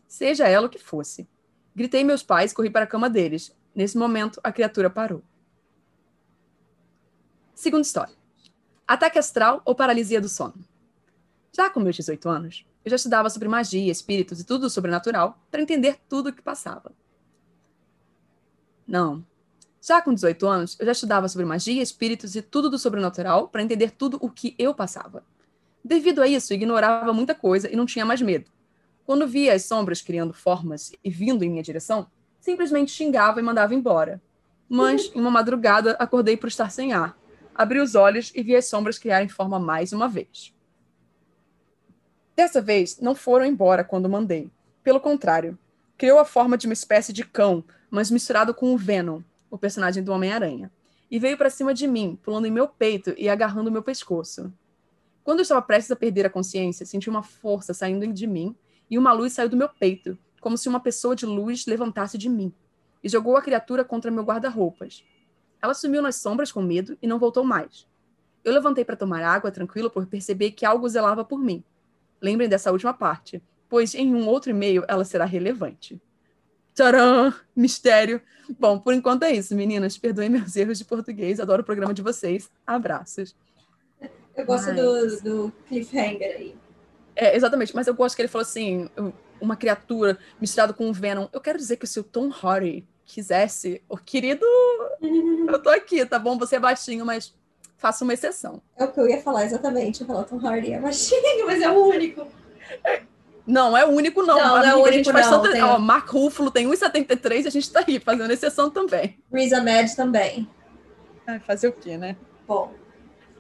Seja 0.10 0.48
ela 0.48 0.66
o 0.66 0.70
que 0.70 0.80
fosse. 0.80 1.30
Gritei 1.76 2.04
meus 2.04 2.24
pais 2.24 2.52
corri 2.52 2.72
para 2.72 2.86
a 2.86 2.88
cama 2.88 3.08
deles. 3.08 3.56
Nesse 3.76 3.96
momento, 3.96 4.42
a 4.44 4.52
criatura 4.52 4.90
parou. 4.90 5.24
Segunda 7.54 7.84
história. 7.84 8.16
Ataque 8.88 9.20
astral 9.20 9.62
ou 9.64 9.76
paralisia 9.76 10.20
do 10.20 10.28
sono. 10.28 10.56
Já 11.56 11.70
com 11.70 11.80
meus 11.80 11.96
18 11.96 12.28
anos, 12.28 12.66
eu 12.84 12.90
já 12.90 12.96
estudava 12.96 13.30
sobre 13.30 13.48
magia, 13.48 13.92
espíritos 13.92 14.40
e 14.40 14.44
tudo 14.44 14.62
do 14.62 14.70
sobrenatural 14.70 15.38
para 15.52 15.62
entender 15.62 16.00
tudo 16.10 16.30
o 16.30 16.34
que 16.34 16.42
passava. 16.42 16.92
Não, 18.88 19.24
já 19.80 20.02
com 20.02 20.12
18 20.12 20.48
anos, 20.48 20.76
eu 20.80 20.88
já 20.88 20.92
estudava 20.92 21.28
sobre 21.28 21.46
magia, 21.46 21.84
espíritos 21.84 22.36
e 22.36 22.42
tudo 22.42 22.68
do 22.68 22.80
sobrenatural 22.80 23.48
para 23.48 23.62
entender 23.62 23.92
tudo 23.92 24.18
o 24.22 24.30
que 24.32 24.56
eu 24.58 24.74
passava. 24.74 25.24
Devido 25.86 26.22
a 26.24 26.28
isso, 26.28 26.52
ignorava 26.52 27.14
muita 27.14 27.36
coisa 27.36 27.72
e 27.72 27.76
não 27.76 27.86
tinha 27.86 28.06
mais 28.06 28.24
medo. 28.24 28.50
Quando 29.10 29.28
via 29.28 29.56
as 29.56 29.66
sombras 29.66 30.04
criando 30.04 30.36
formas 30.36 30.92
e 31.04 31.10
vindo 31.10 31.44
em 31.44 31.50
minha 31.50 31.64
direção, 31.64 32.06
simplesmente 32.40 32.92
xingava 32.92 33.40
e 33.40 33.44
mandava 33.44 33.74
embora. 33.74 34.22
Mas, 34.70 35.12
em 35.16 35.20
uma 35.20 35.32
madrugada, 35.32 35.94
acordei 35.94 36.38
por 36.38 36.46
estar 36.46 36.70
sem 36.70 36.94
ar. 36.94 37.18
Abri 37.56 37.80
os 37.80 37.96
olhos 37.96 38.32
e 38.36 38.44
vi 38.44 38.56
as 38.56 38.68
sombras 38.68 39.00
criarem 39.00 39.28
forma 39.28 39.58
mais 39.58 39.94
uma 39.94 40.08
vez. 40.08 40.54
Dessa 42.36 42.62
vez, 42.62 43.00
não 43.00 43.16
foram 43.16 43.48
embora 43.48 43.84
quando 43.84 44.08
mandei. 44.08 44.48
Pelo 44.84 45.00
contrário, 45.00 45.58
criou 45.98 46.20
a 46.20 46.24
forma 46.26 46.56
de 46.56 46.68
uma 46.68 46.74
espécie 46.74 47.12
de 47.12 47.26
cão, 47.26 47.64
mas 47.90 48.12
misturado 48.12 48.54
com 48.54 48.76
o 48.76 48.78
Venom, 48.78 49.24
o 49.50 49.58
personagem 49.58 50.04
do 50.04 50.12
Homem-Aranha, 50.12 50.72
e 51.10 51.18
veio 51.18 51.36
para 51.36 51.50
cima 51.50 51.74
de 51.74 51.88
mim, 51.88 52.16
pulando 52.22 52.46
em 52.46 52.52
meu 52.52 52.68
peito 52.68 53.16
e 53.18 53.28
agarrando 53.28 53.72
meu 53.72 53.82
pescoço. 53.82 54.54
Quando 55.24 55.40
eu 55.40 55.42
estava 55.42 55.64
prestes 55.64 55.90
a 55.90 55.96
perder 55.96 56.28
a 56.28 56.30
consciência, 56.30 56.86
senti 56.86 57.10
uma 57.10 57.24
força 57.24 57.74
saindo 57.74 58.06
de 58.06 58.28
mim 58.28 58.56
e 58.90 58.98
uma 58.98 59.14
luz 59.14 59.34
saiu 59.34 59.50
do 59.50 59.58
meu 59.58 59.70
peito, 59.70 60.18
como 60.42 60.58
se 60.58 60.70
uma 60.70 60.80
pessoa 60.80 61.16
de 61.16 61.26
luz 61.26 61.66
levantasse 61.66 62.18
de 62.18 62.30
mim, 62.30 62.54
e 63.04 63.10
jogou 63.10 63.38
a 63.38 63.42
criatura 63.42 63.84
contra 63.84 64.12
meu 64.12 64.24
guarda-roupas. 64.24 65.04
Ela 65.62 65.74
sumiu 65.74 66.02
nas 66.02 66.16
sombras 66.16 66.52
com 66.52 66.62
medo 66.62 66.98
e 67.02 67.08
não 67.08 67.20
voltou 67.20 67.44
mais. 67.44 67.88
Eu 68.44 68.54
levantei 68.54 68.86
para 68.86 68.96
tomar 68.96 69.24
água, 69.24 69.52
tranquilo, 69.52 69.90
por 69.90 70.06
perceber 70.06 70.52
que 70.52 70.66
algo 70.66 70.88
zelava 70.88 71.26
por 71.26 71.40
mim. 71.40 71.64
Lembrem 72.22 72.50
dessa 72.50 72.72
última 72.72 72.94
parte, 72.94 73.44
pois 73.68 73.94
em 73.94 74.14
um 74.14 74.28
outro 74.28 74.50
e-mail 74.50 74.84
ela 74.88 75.04
será 75.04 75.26
relevante. 75.26 76.02
Tcharam! 76.74 77.34
Mistério. 77.56 78.22
Bom, 78.58 78.80
por 78.80 78.94
enquanto 78.94 79.24
é 79.24 79.32
isso, 79.34 79.54
meninas. 79.54 79.98
Perdoem 79.98 80.30
meus 80.30 80.56
erros 80.56 80.78
de 80.78 80.86
português. 80.86 81.40
Adoro 81.40 81.62
o 81.62 81.66
programa 81.66 81.94
de 81.94 82.02
vocês. 82.02 82.50
Abraços. 82.66 83.36
Eu 84.36 84.46
gosto 84.46 84.68
mas... 84.68 85.22
do, 85.22 85.48
do 85.48 85.54
cliffhanger 85.68 86.36
aí. 86.38 86.56
É, 87.20 87.36
exatamente. 87.36 87.76
Mas 87.76 87.86
eu 87.86 87.94
gosto 87.94 88.16
que 88.16 88.22
ele 88.22 88.30
falou 88.30 88.44
assim: 88.44 88.90
uma 89.42 89.58
criatura 89.58 90.18
misturada 90.40 90.72
com 90.74 90.88
um 90.88 90.94
Venom. 90.94 91.28
Eu 91.34 91.42
quero 91.42 91.58
dizer 91.58 91.76
que 91.76 91.86
se 91.86 92.00
o 92.00 92.04
Tom 92.04 92.30
Hardy 92.30 92.88
quisesse, 93.06 93.84
o 93.90 93.98
querido, 93.98 94.46
eu 95.02 95.62
tô 95.62 95.70
aqui, 95.70 96.06
tá 96.06 96.18
bom? 96.18 96.38
Você 96.38 96.56
é 96.56 96.60
baixinho, 96.60 97.06
mas 97.06 97.36
faça 97.78 98.06
uma 98.06 98.14
exceção. 98.14 98.62
É 98.78 98.86
o 98.86 98.92
que 98.92 99.00
eu 99.00 99.10
ia 99.10 99.22
falar 99.22 99.46
exatamente. 99.46 100.02
Eu 100.02 100.08
falar 100.08 100.24
Tom 100.24 100.40
Hardy 100.40 100.72
é 100.72 100.80
baixinho, 100.80 101.46
mas 101.46 101.62
é 101.62 101.70
o 101.70 101.88
único. 101.88 102.26
É, 102.86 103.02
não, 103.46 103.76
é 103.76 103.86
o 103.86 103.90
único, 103.90 104.22
não. 104.22 104.38
Não, 104.38 104.58
não 104.60 104.64
é 104.64 104.76
o 104.76 104.78
único, 104.78 104.88
a 104.88 104.92
gente 104.92 105.12
faz 105.12 105.30
não. 105.30 105.42
Tem... 105.42 105.62
Ó, 105.62 105.78
Mark 105.78 106.08
Ruffalo 106.08 106.52
tem 106.52 106.68
1,73 106.70 107.44
e 107.44 107.48
a 107.48 107.52
gente 107.52 107.70
tá 107.70 107.84
aí 107.86 108.00
fazendo 108.00 108.32
exceção 108.32 108.70
também. 108.70 109.20
Riz 109.34 109.52
Ahmed 109.52 109.94
também. 109.96 110.48
Fazer 111.46 111.68
o 111.68 111.74
quê, 111.74 111.98
né? 111.98 112.16
Bom, 112.48 112.74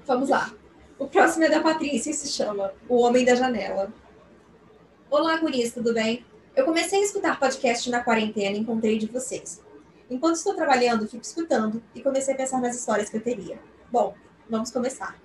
vamos 0.05 0.29
lá. 0.29 0.51
O 0.99 1.07
próximo 1.07 1.45
é 1.45 1.49
da 1.49 1.61
Patrícia 1.61 2.11
e 2.11 2.13
se 2.13 2.27
chama 2.27 2.73
O 2.89 2.97
Homem 2.97 3.23
da 3.23 3.33
Janela. 3.33 3.89
Olá, 5.09 5.37
gurias, 5.37 5.71
tudo 5.71 5.93
bem? 5.93 6.25
Eu 6.53 6.65
comecei 6.65 6.99
a 6.99 7.03
escutar 7.03 7.39
podcast 7.39 7.89
na 7.89 8.03
quarentena 8.03 8.57
e 8.57 8.59
encontrei 8.59 8.97
de 8.97 9.07
vocês. 9.07 9.61
Enquanto 10.09 10.35
estou 10.35 10.53
trabalhando, 10.53 11.07
fico 11.07 11.23
escutando 11.23 11.81
e 11.95 12.03
comecei 12.03 12.33
a 12.33 12.37
pensar 12.37 12.59
nas 12.59 12.75
histórias 12.75 13.09
que 13.09 13.15
eu 13.15 13.21
teria. 13.21 13.57
Bom, 13.89 14.13
vamos 14.49 14.71
começar. 14.71 15.17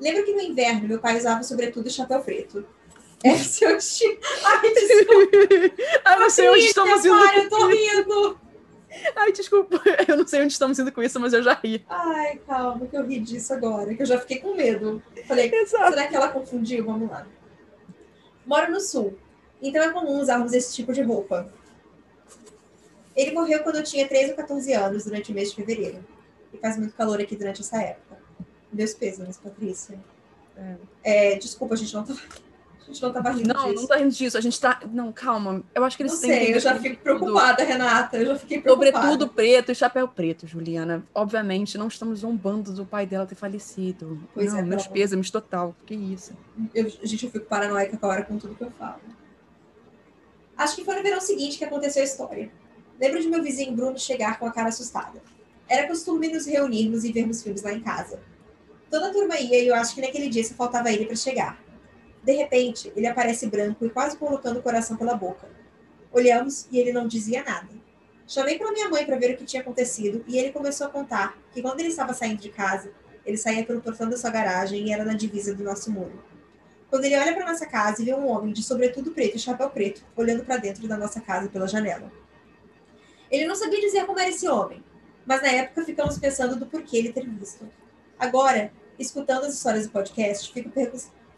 Lembro 0.00 0.24
que 0.24 0.32
no 0.32 0.40
inverno 0.40 0.88
meu 0.88 0.98
pai 0.98 1.16
usava 1.16 1.44
sobretudo 1.44 1.88
chapéu 1.88 2.20
preto. 2.20 2.66
É 3.22 3.36
seu 3.36 3.76
destino. 3.76 4.18
Ai, 4.44 4.74
desculpa. 4.74 5.38
Ai, 6.06 6.18
não 6.18 6.28
sei 6.28 6.48
onde 6.48 6.66
estamos 6.66 7.04
indo. 7.04 7.16
Para, 7.16 7.38
eu 7.38 7.48
tô 7.48 7.68
rindo. 7.68 8.40
Ai, 9.16 9.32
desculpa. 9.32 9.80
Eu 10.08 10.16
não 10.16 10.26
sei 10.26 10.42
onde 10.42 10.52
estamos 10.52 10.78
indo 10.78 10.92
com 10.92 11.02
isso, 11.02 11.20
mas 11.20 11.32
eu 11.32 11.42
já 11.42 11.54
ri. 11.54 11.84
Ai, 11.88 12.38
calma, 12.46 12.86
que 12.86 12.96
eu 12.96 13.06
ri 13.06 13.20
disso 13.20 13.52
agora, 13.52 13.94
que 13.94 14.02
eu 14.02 14.06
já 14.06 14.18
fiquei 14.18 14.38
com 14.38 14.54
medo. 14.54 15.02
Falei, 15.26 15.50
Exato. 15.52 15.90
será 15.90 16.08
que 16.08 16.16
ela 16.16 16.28
confundiu? 16.28 16.84
Vamos 16.84 17.10
lá. 17.10 17.26
Moro 18.46 18.70
no 18.70 18.80
sul, 18.80 19.18
então 19.60 19.82
é 19.82 19.90
comum 19.92 20.18
usarmos 20.20 20.52
esse 20.54 20.74
tipo 20.74 20.92
de 20.92 21.02
roupa. 21.02 21.52
Ele 23.14 23.32
morreu 23.32 23.62
quando 23.62 23.76
eu 23.76 23.84
tinha 23.84 24.08
13 24.08 24.30
ou 24.30 24.36
14 24.36 24.72
anos, 24.72 25.04
durante 25.04 25.32
o 25.32 25.34
mês 25.34 25.50
de 25.50 25.56
fevereiro. 25.56 26.04
E 26.52 26.56
faz 26.56 26.78
muito 26.78 26.94
calor 26.94 27.20
aqui 27.20 27.36
durante 27.36 27.60
essa 27.60 27.82
época. 27.82 28.16
Deus 28.72 28.94
pêsames, 28.94 29.36
Patrícia. 29.36 29.98
É. 30.56 30.76
É, 31.02 31.34
desculpa, 31.36 31.74
a 31.74 31.76
gente 31.76 31.92
não 31.94 32.04
tá 32.04 32.14
a 32.88 32.92
gente 32.92 33.02
não 33.02 33.12
tava 33.12 33.30
rindo 33.30 33.48
não, 33.48 33.54
disso. 33.54 33.74
Não, 33.74 33.82
não 33.82 33.86
tá 33.86 33.96
rindo 33.96 34.10
disso. 34.10 34.38
A 34.38 34.40
gente 34.40 34.58
tá. 34.58 34.80
Não, 34.90 35.12
calma. 35.12 35.62
Eu 35.74 35.84
acho 35.84 35.96
que 35.96 36.02
eles 36.02 36.12
não 36.12 36.20
sei, 36.20 36.54
eu 36.54 36.60
já 36.60 36.74
fico 36.76 37.02
preocupada, 37.02 37.62
Renata. 37.62 38.16
Eu 38.16 38.26
já 38.26 38.36
fiquei 38.36 38.60
preocupada. 38.60 38.92
Sobretudo 38.92 39.28
preto 39.28 39.72
e 39.72 39.74
chapéu 39.74 40.08
preto, 40.08 40.46
Juliana. 40.46 41.04
Obviamente, 41.14 41.76
não 41.76 41.88
estamos 41.88 42.20
zombando 42.20 42.72
do 42.72 42.86
pai 42.86 43.06
dela 43.06 43.26
ter 43.26 43.34
falecido. 43.34 44.18
Pois 44.32 44.52
não, 44.52 44.60
é, 44.60 44.62
meus 44.62 44.86
pêsames 44.86 45.30
total. 45.30 45.76
Que 45.84 45.94
isso. 45.94 46.32
Eu, 46.74 46.88
gente, 46.88 47.26
eu 47.26 47.30
fico 47.30 47.44
paranoica 47.44 47.94
agora 47.94 48.22
com 48.22 48.38
tudo 48.38 48.54
que 48.54 48.64
eu 48.64 48.70
falo. 48.70 49.00
Acho 50.56 50.74
que 50.74 50.84
foi 50.84 50.96
no 50.96 51.02
verão 51.02 51.20
seguinte 51.20 51.58
que 51.58 51.64
aconteceu 51.64 52.02
a 52.02 52.06
história. 52.06 52.50
Lembro 52.98 53.20
de 53.20 53.28
meu 53.28 53.42
vizinho 53.42 53.76
Bruno 53.76 53.98
chegar 53.98 54.38
com 54.38 54.46
a 54.46 54.50
cara 54.50 54.70
assustada. 54.70 55.22
Era 55.68 55.86
costume 55.86 56.28
nos 56.28 56.46
reunirmos 56.46 57.04
e 57.04 57.12
vermos 57.12 57.42
filmes 57.42 57.62
lá 57.62 57.72
em 57.72 57.80
casa. 57.80 58.18
Toda 58.90 59.08
a 59.08 59.12
turma 59.12 59.38
ia 59.38 59.62
e 59.62 59.68
eu 59.68 59.74
acho 59.74 59.94
que 59.94 60.00
naquele 60.00 60.30
dia 60.30 60.42
só 60.42 60.54
faltava 60.54 60.90
ele 60.90 61.04
para 61.04 61.14
chegar. 61.14 61.67
De 62.28 62.34
repente, 62.34 62.92
ele 62.94 63.06
aparece 63.06 63.46
branco 63.46 63.86
e 63.86 63.88
quase 63.88 64.14
colocando 64.18 64.58
o 64.58 64.62
coração 64.62 64.98
pela 64.98 65.14
boca. 65.14 65.48
Olhamos 66.12 66.68
e 66.70 66.78
ele 66.78 66.92
não 66.92 67.08
dizia 67.08 67.42
nada. 67.42 67.70
Chamei 68.26 68.58
para 68.58 68.70
minha 68.70 68.90
mãe 68.90 69.06
para 69.06 69.16
ver 69.16 69.32
o 69.32 69.38
que 69.38 69.46
tinha 69.46 69.62
acontecido 69.62 70.22
e 70.28 70.36
ele 70.36 70.52
começou 70.52 70.88
a 70.88 70.90
contar 70.90 71.38
que 71.54 71.62
quando 71.62 71.80
ele 71.80 71.88
estava 71.88 72.12
saindo 72.12 72.38
de 72.38 72.50
casa, 72.50 72.92
ele 73.24 73.38
saía 73.38 73.64
pelo 73.64 73.80
portão 73.80 74.10
da 74.10 74.16
sua 74.18 74.28
garagem 74.28 74.86
e 74.86 74.92
era 74.92 75.06
na 75.06 75.14
divisa 75.14 75.54
do 75.54 75.64
nosso 75.64 75.90
muro. 75.90 76.22
quando 76.90 77.06
ele 77.06 77.18
olha 77.18 77.34
para 77.34 77.46
nossa 77.46 77.64
casa 77.64 78.02
e 78.02 78.04
vê 78.04 78.12
um 78.12 78.26
homem 78.26 78.52
de 78.52 78.62
sobretudo 78.62 79.10
preto 79.12 79.36
e 79.36 79.40
chapéu 79.40 79.70
preto 79.70 80.04
olhando 80.14 80.44
para 80.44 80.58
dentro 80.58 80.86
da 80.86 80.98
nossa 80.98 81.22
casa 81.22 81.48
pela 81.48 81.66
janela. 81.66 82.12
Ele 83.30 83.46
não 83.46 83.54
sabia 83.54 83.80
dizer 83.80 84.04
como 84.04 84.18
era 84.18 84.28
esse 84.28 84.46
homem, 84.46 84.84
mas 85.24 85.40
na 85.40 85.48
época 85.48 85.82
ficamos 85.82 86.18
pensando 86.18 86.56
do 86.56 86.66
porquê 86.66 86.98
ele 86.98 87.10
ter 87.10 87.26
visto. 87.26 87.66
Agora, 88.18 88.70
escutando 88.98 89.46
as 89.46 89.54
histórias 89.54 89.86
do 89.86 89.92
podcast, 89.92 90.52
fico, 90.52 90.70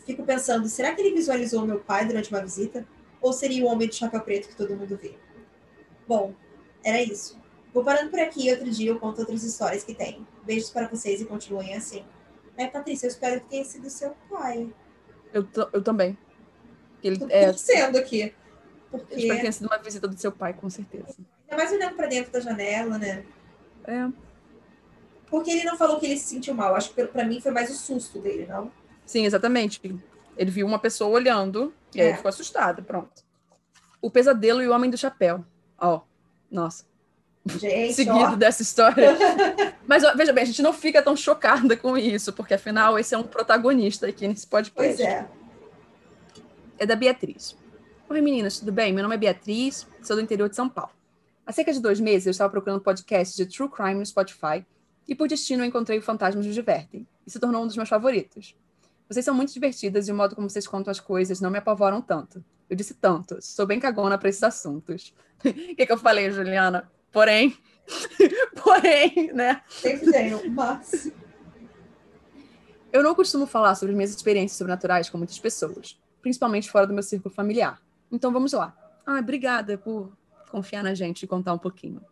fico 0.05 0.25
pensando: 0.25 0.69
será 0.69 0.95
que 0.95 1.01
ele 1.01 1.15
visualizou 1.15 1.67
meu 1.67 1.81
pai 1.81 2.07
durante 2.07 2.31
uma 2.31 2.41
visita? 2.41 2.87
Ou 3.21 3.33
seria 3.33 3.65
o 3.65 3.69
homem 3.69 3.89
de 3.89 3.95
chapéu 3.95 4.21
preto 4.21 4.49
que 4.49 4.57
todo 4.57 4.75
mundo 4.75 4.97
vê? 4.97 5.15
Bom, 6.09 6.35
era 6.83 7.01
isso. 7.01 7.39
Vou 7.73 7.85
parando 7.85 8.11
por 8.11 8.19
aqui 8.19 8.49
e 8.49 8.51
outro 8.51 8.71
dia 8.71 8.91
eu 8.91 8.99
conto 8.99 9.21
outras 9.21 9.45
histórias 9.45 9.85
que 9.85 9.95
tem. 9.95 10.27
Beijos 10.45 10.71
para 10.71 10.89
vocês 10.89 11.21
e 11.21 11.25
continuem 11.25 11.75
assim. 11.75 12.05
É, 12.57 12.67
Patrícia, 12.67 13.07
eu 13.07 13.11
espero 13.11 13.41
que 13.41 13.49
tenha 13.49 13.65
sido 13.65 13.89
seu 13.89 14.15
pai. 14.29 14.73
Eu, 15.33 15.47
eu 15.73 15.83
também. 15.83 16.19
Ele, 17.03 17.19
Tô 17.19 17.29
é, 17.29 17.47
torcendo 17.47 17.97
aqui. 17.97 18.35
Porque... 18.91 19.15
Eu 19.15 19.19
espero 19.19 19.35
que 19.35 19.41
tenha 19.41 19.53
sido 19.53 19.67
uma 19.67 19.79
visita 19.79 20.09
do 20.09 20.19
seu 20.19 20.33
pai, 20.33 20.53
com 20.53 20.69
certeza. 20.69 21.17
Ainda 21.49 21.63
mais 21.63 21.73
olhando 21.73 21.95
para 21.95 22.07
dentro 22.07 22.33
da 22.33 22.41
janela, 22.41 22.99
né? 22.99 23.25
É. 23.85 24.09
Porque 25.29 25.51
ele 25.51 25.65
não 25.65 25.77
falou 25.77 26.01
que 26.01 26.07
ele 26.07 26.19
se 26.19 26.27
sentiu 26.27 26.55
mal. 26.55 26.75
Acho 26.75 26.93
que 26.93 27.05
para 27.07 27.25
mim 27.25 27.41
foi 27.41 27.53
mais 27.53 27.71
o 27.71 27.75
susto 27.75 28.19
dele, 28.19 28.47
não? 28.47 28.71
Sim, 29.11 29.25
exatamente. 29.25 29.81
Ele 30.37 30.51
viu 30.53 30.65
uma 30.65 30.79
pessoa 30.79 31.11
olhando 31.11 31.75
e 31.93 32.01
aí 32.01 32.11
é. 32.11 32.17
ficou 32.17 32.29
assustado. 32.29 32.81
Pronto. 32.85 33.25
O 34.01 34.09
pesadelo 34.09 34.63
e 34.63 34.69
o 34.69 34.73
homem 34.73 34.89
do 34.89 34.97
chapéu. 34.97 35.45
Ó, 35.77 36.03
nossa. 36.49 36.85
Gente, 37.45 37.95
Seguido 37.95 38.35
ó. 38.35 38.37
dessa 38.37 38.63
história. 38.63 39.17
Mas 39.85 40.05
ó, 40.05 40.15
veja 40.15 40.33
bem, 40.33 40.45
a 40.45 40.47
gente 40.47 40.63
não 40.63 40.73
fica 40.73 41.03
tão 41.03 41.17
chocada 41.17 41.77
com 41.77 41.99
isso, 41.99 42.33
porque 42.33 42.55
afinal 42.55 42.97
esse 43.01 43.13
é 43.13 43.19
um 43.19 43.25
protagonista 43.25 44.07
aqui 44.07 44.29
nesse 44.29 44.47
podcast. 44.47 44.97
Pois 44.97 45.01
é. 45.01 45.29
É 46.79 46.87
da 46.87 46.95
Beatriz. 46.95 47.57
Oi 48.09 48.21
meninas, 48.21 48.61
tudo 48.61 48.71
bem? 48.71 48.93
Meu 48.93 49.03
nome 49.03 49.17
é 49.17 49.19
Beatriz, 49.19 49.89
sou 50.03 50.15
do 50.15 50.23
interior 50.23 50.49
de 50.49 50.55
São 50.55 50.69
Paulo. 50.69 50.93
Há 51.45 51.51
cerca 51.51 51.73
de 51.73 51.81
dois 51.81 51.99
meses 51.99 52.27
eu 52.27 52.31
estava 52.31 52.51
procurando 52.51 52.81
podcasts 52.81 53.37
de 53.37 53.45
True 53.45 53.69
Crime 53.69 53.95
no 53.95 54.07
Spotify 54.07 54.65
e 55.09 55.17
por 55.17 55.27
destino 55.27 55.65
eu 55.65 55.67
encontrei 55.67 55.99
o 55.99 56.03
Fantasmas 56.03 56.47
nos 56.47 56.55
Divertem 56.55 57.05
e 57.27 57.31
se 57.31 57.41
tornou 57.41 57.65
um 57.65 57.67
dos 57.67 57.77
meus 57.77 57.89
favoritos. 57.89 58.55
Vocês 59.11 59.25
são 59.25 59.35
muito 59.35 59.53
divertidas 59.53 60.07
e 60.07 60.13
o 60.13 60.15
modo 60.15 60.37
como 60.37 60.49
vocês 60.49 60.69
contam 60.69 60.89
as 60.89 61.01
coisas 61.01 61.41
não 61.41 61.51
me 61.51 61.59
apavoram 61.59 62.01
tanto. 62.01 62.45
Eu 62.69 62.77
disse 62.77 62.95
tanto, 62.95 63.43
sou 63.43 63.67
bem 63.67 63.81
cagona 63.81 64.17
para 64.17 64.29
esses 64.29 64.43
assuntos. 64.43 65.13
O 65.43 65.53
que, 65.53 65.87
que 65.87 65.93
eu 65.93 65.97
falei, 65.97 66.31
Juliana? 66.31 66.91
Porém, 67.11 67.57
porém, 68.63 69.33
né? 69.33 69.63
Sempre 69.71 70.13
tenho, 70.13 70.51
mas. 70.51 71.11
Eu 72.93 73.03
não 73.03 73.15
costumo 73.15 73.47
falar 73.47 73.75
sobre 73.75 73.95
minhas 73.95 74.11
experiências 74.11 74.59
sobrenaturais 74.59 75.09
com 75.09 75.17
muitas 75.17 75.39
pessoas, 75.39 75.99
principalmente 76.21 76.71
fora 76.71 76.87
do 76.87 76.93
meu 76.93 77.03
círculo 77.03 77.35
familiar. 77.35 77.81
Então 78.13 78.31
vamos 78.31 78.53
lá. 78.53 78.77
Ah, 79.07 79.19
obrigada 79.19 79.79
por 79.79 80.13
confiar 80.51 80.85
na 80.85 80.93
gente 80.93 81.23
e 81.23 81.27
contar 81.27 81.55
um 81.55 81.59
pouquinho. 81.59 82.03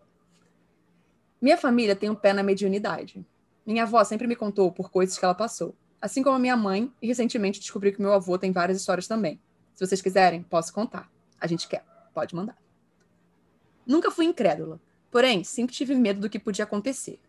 Minha 1.38 1.58
família 1.58 1.94
tem 1.94 2.08
um 2.08 2.14
pé 2.14 2.32
na 2.32 2.42
mediunidade. 2.42 3.24
Minha 3.66 3.82
avó 3.82 4.02
sempre 4.04 4.26
me 4.26 4.34
contou 4.34 4.72
por 4.72 4.90
coisas 4.90 5.18
que 5.18 5.24
ela 5.24 5.34
passou, 5.34 5.76
assim 6.00 6.22
como 6.22 6.36
a 6.36 6.38
minha 6.38 6.56
mãe, 6.56 6.92
e 7.00 7.06
recentemente 7.06 7.60
descobri 7.60 7.92
que 7.92 8.00
meu 8.00 8.12
avô 8.12 8.38
tem 8.38 8.52
várias 8.52 8.78
histórias 8.78 9.06
também. 9.06 9.40
Se 9.74 9.86
vocês 9.86 10.02
quiserem, 10.02 10.42
posso 10.42 10.72
contar. 10.72 11.10
A 11.40 11.46
gente 11.46 11.68
quer, 11.68 11.84
pode 12.14 12.34
mandar. 12.34 12.56
Nunca 13.86 14.10
fui 14.10 14.26
incrédula, 14.26 14.80
porém, 15.10 15.42
sempre 15.44 15.74
tive 15.74 15.94
medo 15.94 16.20
do 16.20 16.28
que 16.28 16.38
podia 16.38 16.64
acontecer. 16.64 17.20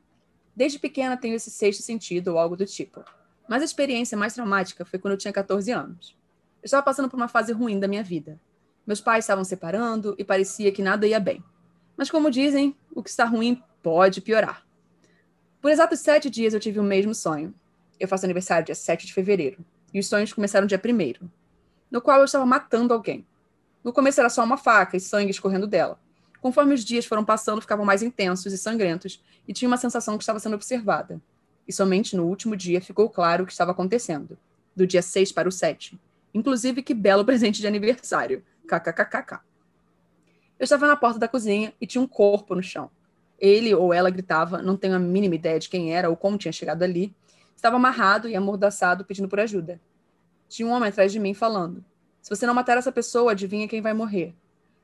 Desde 0.56 0.78
pequena 0.80 1.16
tenho 1.16 1.36
esse 1.36 1.50
sexto 1.50 1.82
sentido 1.82 2.30
ou 2.30 2.38
algo 2.38 2.58
do 2.58 2.66
tipo. 2.66 3.04
Mas 3.48 3.62
a 3.62 3.66
experiência 3.66 4.18
mais 4.18 4.34
traumática 4.34 4.84
foi 4.84 5.00
quando 5.00 5.14
eu 5.14 5.18
tinha 5.18 5.32
14 5.32 5.72
anos. 5.72 6.18
Eu 6.62 6.66
estava 6.66 6.84
passando 6.84 7.10
por 7.10 7.16
uma 7.16 7.28
fase 7.28 7.54
ruim 7.54 7.80
da 7.80 7.88
minha 7.88 8.04
vida. 8.04 8.40
Meus 8.86 9.00
pais 9.00 9.24
estavam 9.24 9.44
separando 9.44 10.16
e 10.18 10.24
parecia 10.24 10.72
que 10.72 10.82
nada 10.82 11.08
ia 11.08 11.20
bem. 11.20 11.44
Mas 11.96 12.12
como 12.12 12.30
dizem, 12.30 12.76
o 12.94 13.02
que 13.02 13.10
está 13.10 13.26
ruim 13.26 13.64
pode 13.82 14.22
piorar. 14.22 14.66
Por 15.62 15.72
exatos 15.72 16.00
sete 16.00 16.30
dias 16.30 16.54
eu 16.54 16.60
tive 16.60 16.80
o 16.80 16.84
mesmo 16.84 17.14
sonho. 17.14 17.54
Eu 18.00 18.08
faço 18.08 18.26
aniversário 18.26 18.66
dia 18.66 18.76
7 18.76 19.06
de 19.06 19.14
fevereiro. 19.14 19.64
E 19.94 20.00
os 20.00 20.08
sonhos 20.08 20.32
começaram 20.32 20.66
dia 20.66 20.82
1 20.84 21.28
no 21.90 22.02
qual 22.02 22.20
eu 22.20 22.26
estava 22.26 22.46
matando 22.46 22.94
alguém. 22.94 23.26
No 23.84 23.92
começo 23.92 24.20
era 24.20 24.30
só 24.30 24.44
uma 24.44 24.58
faca 24.58 24.96
e 24.96 25.00
sangue 25.00 25.32
escorrendo 25.32 25.66
dela. 25.66 26.00
Conforme 26.42 26.74
os 26.74 26.86
dias 26.86 27.06
foram 27.06 27.26
passando, 27.26 27.62
ficavam 27.62 27.86
mais 27.86 28.02
intensos 28.04 28.54
e 28.54 28.58
sangrentos, 28.58 29.24
e 29.48 29.54
tinha 29.54 29.68
uma 29.68 29.78
sensação 29.78 30.18
que 30.18 30.24
estava 30.24 30.40
sendo 30.40 30.54
observada. 30.54 31.20
E 31.68 31.74
somente 31.74 32.16
no 32.16 32.26
último 32.26 32.56
dia 32.56 32.82
ficou 32.82 33.10
claro 33.10 33.44
o 33.44 33.46
que 33.46 33.52
estava 33.52 33.72
acontecendo. 33.72 34.38
Do 34.76 34.86
dia 34.88 35.02
6 35.02 35.32
para 35.32 35.50
o 35.50 35.52
7. 35.52 36.00
Inclusive, 36.34 36.84
que 36.84 36.94
belo 36.94 37.26
presente 37.26 37.60
de 37.60 37.68
aniversário. 37.68 38.44
KKKKK. 38.68 39.40
Eu 40.60 40.64
estava 40.64 40.88
na 40.88 40.96
porta 40.96 41.18
da 41.18 41.28
cozinha 41.28 41.74
e 41.82 41.88
tinha 41.88 42.02
um 42.02 42.08
corpo 42.08 42.54
no 42.54 42.62
chão. 42.62 42.92
Ele 43.40 43.74
ou 43.74 43.94
ela 43.94 44.10
gritava, 44.10 44.62
não 44.62 44.76
tenho 44.76 44.96
a 44.96 45.00
mínima 45.00 45.36
ideia 45.36 45.60
de 45.60 45.70
quem 45.70 45.96
era 45.96 46.10
ou 46.10 46.16
como 46.16 46.38
tinha 46.38 46.52
chegado 46.52 46.84
ali. 46.84 47.14
Estava 47.60 47.76
amarrado 47.76 48.30
e 48.30 48.38
amordaçado, 48.38 49.04
pedindo 49.04 49.28
por 49.28 49.38
ajuda. 49.38 49.82
Tinha 50.48 50.66
um 50.66 50.72
homem 50.72 50.88
atrás 50.88 51.12
de 51.12 51.20
mim 51.20 51.34
falando: 51.34 51.84
Se 52.22 52.30
você 52.30 52.48
não 52.48 52.54
matar 52.54 52.78
essa 52.78 52.90
pessoa, 52.90 53.34
adivinha 53.34 53.68
quem 53.68 53.82
vai 53.82 53.94
morrer. 53.94 54.34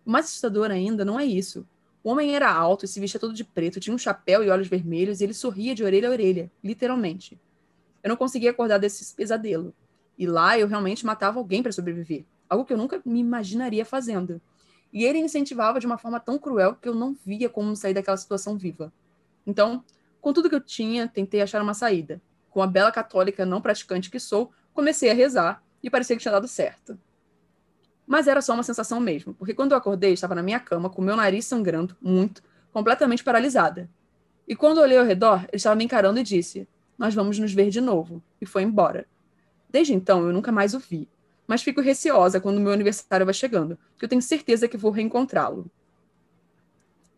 O 0.05 0.11
mais 0.11 0.25
assustador 0.25 0.69
ainda 0.69 1.05
não 1.05 1.17
é 1.17 1.23
isso. 1.23 1.65
O 2.03 2.09
homem 2.09 2.35
era 2.35 2.51
alto 2.51 2.83
e 2.83 2.87
se 2.89 2.99
vestia 2.99 3.17
todo 3.17 3.33
de 3.33 3.45
preto, 3.45 3.79
tinha 3.79 3.95
um 3.95 3.97
chapéu 3.97 4.43
e 4.43 4.49
olhos 4.49 4.67
vermelhos, 4.67 5.21
e 5.21 5.23
ele 5.23 5.33
sorria 5.33 5.73
de 5.73 5.85
orelha 5.85 6.09
a 6.09 6.11
orelha, 6.11 6.51
literalmente. 6.61 7.39
Eu 8.03 8.09
não 8.09 8.17
conseguia 8.17 8.51
acordar 8.51 8.77
desse 8.77 9.15
pesadelo. 9.15 9.73
E 10.17 10.27
lá 10.27 10.59
eu 10.59 10.67
realmente 10.67 11.05
matava 11.05 11.39
alguém 11.39 11.63
para 11.63 11.71
sobreviver, 11.71 12.25
algo 12.49 12.65
que 12.65 12.73
eu 12.73 12.77
nunca 12.77 13.01
me 13.05 13.21
imaginaria 13.21 13.85
fazendo. 13.85 14.41
E 14.91 15.05
ele 15.05 15.19
incentivava 15.19 15.79
de 15.79 15.85
uma 15.85 15.97
forma 15.97 16.19
tão 16.19 16.37
cruel 16.37 16.75
que 16.75 16.89
eu 16.89 16.93
não 16.93 17.15
via 17.25 17.47
como 17.47 17.73
sair 17.73 17.93
daquela 17.93 18.17
situação 18.17 18.57
viva. 18.57 18.91
Então, 19.47 19.81
com 20.19 20.33
tudo 20.33 20.49
que 20.49 20.55
eu 20.55 20.61
tinha, 20.61 21.07
tentei 21.07 21.41
achar 21.41 21.61
uma 21.61 21.73
saída. 21.73 22.21
Com 22.55 22.61
a 22.61 22.67
bela 22.67 22.89
católica 22.89 23.45
não 23.45 23.59
praticante 23.59 24.09
que 24.09 24.17
sou, 24.17 24.49
comecei 24.73 25.11
a 25.11 25.13
rezar 25.13 25.61
e 25.83 25.89
parecia 25.89 26.15
que 26.15 26.21
tinha 26.21 26.31
dado 26.31 26.47
certo. 26.47 26.97
Mas 28.07 28.29
era 28.29 28.41
só 28.41 28.53
uma 28.53 28.63
sensação 28.63 28.97
mesmo, 28.97 29.33
porque 29.33 29.53
quando 29.53 29.73
eu 29.73 29.77
acordei, 29.77 30.13
estava 30.13 30.33
na 30.33 30.41
minha 30.41 30.57
cama, 30.57 30.89
com 30.89 31.01
meu 31.01 31.17
nariz 31.17 31.43
sangrando 31.43 31.97
muito, 32.01 32.41
completamente 32.71 33.25
paralisada. 33.25 33.89
E 34.47 34.55
quando 34.55 34.77
olhei 34.77 34.97
ao 34.97 35.03
redor, 35.03 35.41
ele 35.49 35.57
estava 35.57 35.75
me 35.75 35.83
encarando 35.83 36.17
e 36.17 36.23
disse: 36.23 36.65
Nós 36.97 37.13
vamos 37.13 37.37
nos 37.37 37.51
ver 37.51 37.69
de 37.69 37.81
novo. 37.81 38.23
E 38.39 38.45
foi 38.45 38.63
embora. 38.63 39.05
Desde 39.69 39.93
então, 39.93 40.25
eu 40.25 40.31
nunca 40.31 40.49
mais 40.49 40.73
o 40.73 40.79
vi. 40.79 41.09
Mas 41.45 41.61
fico 41.61 41.81
receosa 41.81 42.39
quando 42.39 42.61
meu 42.61 42.71
aniversário 42.71 43.25
vai 43.25 43.33
chegando, 43.33 43.77
porque 43.91 44.05
eu 44.05 44.09
tenho 44.09 44.21
certeza 44.21 44.65
que 44.65 44.77
vou 44.77 44.91
reencontrá-lo. 44.91 45.69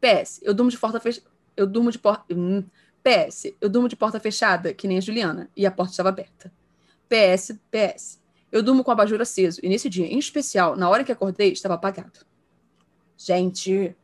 PS, 0.02 0.40
eu 0.42 0.56
durmo 0.56 0.72
de 0.72 0.80
porta 0.80 1.00
fechada. 1.00 1.28
Eu 1.56 1.68
durmo 1.68 1.92
de 1.92 2.00
porta. 2.00 2.34
Hum. 2.34 2.64
PS, 3.08 3.54
eu 3.62 3.70
durmo 3.70 3.88
de 3.88 3.96
porta 3.96 4.20
fechada, 4.20 4.74
que 4.74 4.86
nem 4.86 4.98
a 4.98 5.02
Juliana, 5.02 5.50
e 5.56 5.66
a 5.66 5.72
porta 5.72 5.92
estava 5.92 6.10
aberta. 6.10 6.52
PS, 7.08 7.58
PS. 7.72 8.20
Eu 8.52 8.62
durmo 8.62 8.84
com 8.84 8.92
o 8.92 8.94
abajur 8.94 9.22
aceso, 9.22 9.62
e 9.64 9.70
nesse 9.70 9.90
dia, 9.90 10.06
em 10.06 10.20
especial, 10.20 10.76
na 10.76 10.90
hora 10.90 11.06
que 11.06 11.12
acordei, 11.12 11.54
estava 11.54 11.76
apagado. 11.76 12.26
Gente. 13.18 13.96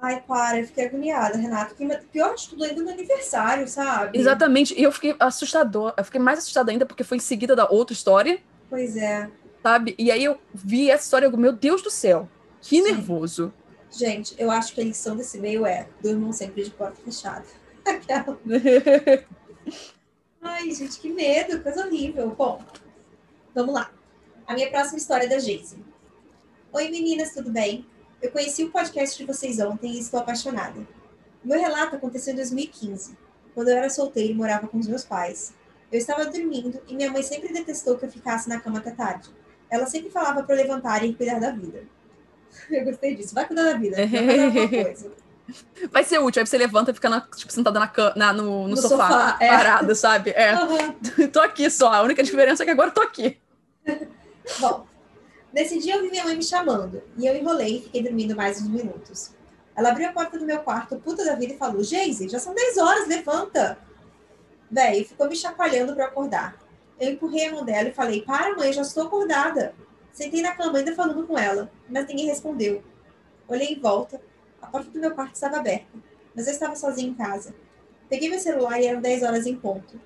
Ai, 0.00 0.22
para, 0.26 0.60
eu 0.60 0.66
fiquei 0.66 0.86
agoniada, 0.86 1.36
Renato. 1.36 1.74
Pior 2.10 2.34
de 2.34 2.48
tudo 2.48 2.64
ainda 2.64 2.82
no 2.82 2.90
aniversário, 2.90 3.68
sabe? 3.68 4.18
Exatamente. 4.18 4.74
E 4.78 4.82
eu 4.82 4.92
fiquei 4.92 5.14
assustador. 5.18 5.92
Eu 5.96 6.04
fiquei 6.04 6.20
mais 6.20 6.38
assustada 6.38 6.70
ainda 6.70 6.86
porque 6.86 7.04
foi 7.04 7.18
em 7.18 7.20
seguida 7.20 7.54
da 7.54 7.68
outra 7.68 7.92
história. 7.92 8.40
Pois 8.70 8.96
é. 8.96 9.28
Sabe? 9.62 9.94
E 9.98 10.10
aí 10.10 10.24
eu 10.24 10.38
vi 10.54 10.90
essa 10.90 11.04
história 11.04 11.26
e 11.26 11.36
meu 11.36 11.52
Deus 11.52 11.82
do 11.82 11.90
céu, 11.90 12.28
que 12.60 12.76
Sim. 12.76 12.82
nervoso. 12.82 13.52
Gente, 13.90 14.34
eu 14.38 14.50
acho 14.50 14.72
que 14.72 14.80
a 14.80 14.84
lição 14.84 15.16
desse 15.16 15.38
meio 15.38 15.66
é 15.66 15.88
durmam 16.00 16.32
sempre 16.32 16.62
de 16.62 16.70
porta 16.70 17.00
fechada. 17.02 17.44
Aquela. 17.88 18.38
Ai, 20.42 20.70
gente, 20.72 21.00
que 21.00 21.08
medo, 21.08 21.62
coisa 21.62 21.86
horrível. 21.86 22.30
Bom, 22.30 22.62
vamos 23.54 23.74
lá. 23.74 23.90
A 24.46 24.54
minha 24.54 24.70
próxima 24.70 24.98
história 24.98 25.24
é 25.24 25.28
da 25.28 25.38
Geise. 25.38 25.78
Oi, 26.72 26.90
meninas, 26.90 27.32
tudo 27.32 27.50
bem? 27.50 27.86
Eu 28.20 28.30
conheci 28.30 28.64
o 28.64 28.70
podcast 28.70 29.16
de 29.16 29.24
vocês 29.24 29.58
ontem 29.58 29.92
e 29.92 29.98
estou 30.00 30.20
apaixonada. 30.20 30.86
Meu 31.42 31.58
relato 31.58 31.96
aconteceu 31.96 32.32
em 32.32 32.36
2015, 32.36 33.16
quando 33.54 33.68
eu 33.68 33.76
era 33.76 33.88
solteira 33.88 34.32
e 34.32 34.34
morava 34.34 34.68
com 34.68 34.78
os 34.78 34.86
meus 34.86 35.04
pais. 35.04 35.54
Eu 35.90 35.98
estava 35.98 36.26
dormindo 36.26 36.82
e 36.86 36.94
minha 36.94 37.10
mãe 37.10 37.22
sempre 37.22 37.52
detestou 37.52 37.96
que 37.96 38.04
eu 38.04 38.10
ficasse 38.10 38.48
na 38.48 38.60
cama 38.60 38.78
até 38.78 38.90
tarde. 38.90 39.30
Ela 39.70 39.86
sempre 39.86 40.10
falava 40.10 40.42
para 40.42 40.54
levantar 40.54 41.04
e 41.04 41.14
cuidar 41.14 41.38
da 41.38 41.50
vida. 41.50 41.84
Eu 42.70 42.84
gostei 42.84 43.14
disso. 43.14 43.34
Vai 43.34 43.46
cuidar 43.46 43.64
da 43.64 43.78
vida. 43.78 43.96
Vai 43.96 44.08
fazer 44.08 44.44
alguma 44.44 44.68
coisa. 44.68 45.12
Vai 45.90 46.04
ser 46.04 46.18
útil. 46.18 46.40
Aí 46.40 46.46
você 46.46 46.58
levanta 46.58 46.90
e 46.90 46.94
fica 46.94 47.08
na, 47.08 47.20
tipo, 47.20 47.52
sentada 47.52 47.78
na, 47.78 47.92
na 48.16 48.32
no, 48.32 48.62
no, 48.62 48.68
no, 48.68 48.76
sofá, 48.76 49.08
sofá 49.08 49.36
é. 49.40 49.48
parada, 49.48 49.94
sabe? 49.94 50.30
É. 50.30 50.54
Uhum. 50.54 51.28
tô 51.32 51.40
aqui 51.40 51.70
só. 51.70 51.92
A 51.92 52.02
única 52.02 52.22
diferença 52.22 52.62
é 52.62 52.66
que 52.66 52.72
agora 52.72 52.90
eu 52.90 52.94
tô 52.94 53.00
aqui. 53.00 53.38
Bom, 54.60 54.86
nesse 55.52 55.78
dia 55.78 55.96
eu 55.96 56.02
vi 56.02 56.10
minha 56.10 56.24
mãe 56.24 56.36
me 56.36 56.44
chamando. 56.44 57.02
E 57.16 57.26
eu 57.26 57.36
enrolei 57.36 57.78
e 57.78 57.82
fiquei 57.82 58.02
dormindo 58.02 58.36
mais 58.36 58.60
uns 58.60 58.68
minutos. 58.68 59.30
Ela 59.76 59.90
abriu 59.90 60.08
a 60.08 60.12
porta 60.12 60.38
do 60.38 60.44
meu 60.44 60.58
quarto, 60.58 60.96
puta 60.96 61.24
da 61.24 61.34
vida, 61.34 61.54
e 61.54 61.58
falou: 61.58 61.82
Geise, 61.82 62.28
já 62.28 62.38
são 62.38 62.54
10 62.54 62.78
horas, 62.78 63.08
levanta. 63.08 63.78
Véi, 64.70 65.04
ficou 65.04 65.28
me 65.28 65.36
chacoalhando 65.36 65.94
para 65.94 66.06
acordar. 66.06 66.56
Eu 67.00 67.12
empurrei 67.12 67.46
a 67.46 67.52
mão 67.52 67.64
dela 67.64 67.88
e 67.88 67.92
falei: 67.92 68.22
Para, 68.22 68.56
mãe, 68.56 68.72
já 68.72 68.82
estou 68.82 69.04
acordada. 69.04 69.74
Sentei 70.12 70.42
na 70.42 70.54
cama 70.56 70.78
ainda 70.78 70.94
falando 70.96 71.24
com 71.26 71.38
ela, 71.38 71.70
mas 71.88 72.06
ninguém 72.08 72.26
respondeu. 72.26 72.82
Olhei 73.46 73.68
em 73.68 73.78
volta. 73.78 74.20
A 74.60 74.66
porta 74.66 74.90
do 74.90 74.98
meu 74.98 75.12
quarto 75.12 75.34
estava 75.34 75.58
aberta, 75.58 75.98
mas 76.34 76.46
eu 76.46 76.52
estava 76.52 76.74
sozinha 76.76 77.10
em 77.10 77.14
casa. 77.14 77.54
Peguei 78.08 78.28
meu 78.28 78.38
celular 78.38 78.80
e 78.80 78.86
eram 78.86 79.00
10 79.00 79.22
horas 79.22 79.46
em 79.46 79.56
ponto. 79.56 80.00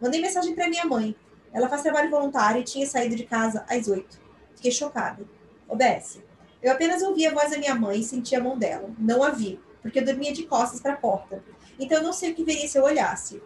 Mandei 0.00 0.20
mensagem 0.20 0.54
para 0.54 0.68
minha 0.68 0.84
mãe. 0.84 1.14
Ela 1.52 1.68
faz 1.68 1.82
trabalho 1.82 2.10
voluntário 2.10 2.60
e 2.60 2.64
tinha 2.64 2.86
saído 2.86 3.14
de 3.14 3.24
casa 3.24 3.64
às 3.68 3.88
8. 3.88 4.20
Fiquei 4.56 4.70
chocada. 4.70 5.24
OBS. 5.68 6.20
Eu 6.62 6.72
apenas 6.72 7.02
ouvi 7.02 7.26
a 7.26 7.32
voz 7.32 7.50
da 7.50 7.58
minha 7.58 7.74
mãe 7.74 8.00
e 8.00 8.04
senti 8.04 8.34
a 8.34 8.42
mão 8.42 8.58
dela. 8.58 8.90
Não 8.98 9.22
a 9.22 9.30
vi, 9.30 9.60
porque 9.80 9.98
eu 9.98 10.04
dormia 10.04 10.32
de 10.32 10.44
costas 10.44 10.80
para 10.80 10.94
a 10.94 10.96
porta. 10.96 11.42
Então 11.78 11.98
eu 11.98 12.04
não 12.04 12.12
sei 12.12 12.32
o 12.32 12.34
que 12.34 12.44
veria 12.44 12.68
se 12.68 12.78
eu 12.78 12.84
olhasse. 12.84 13.42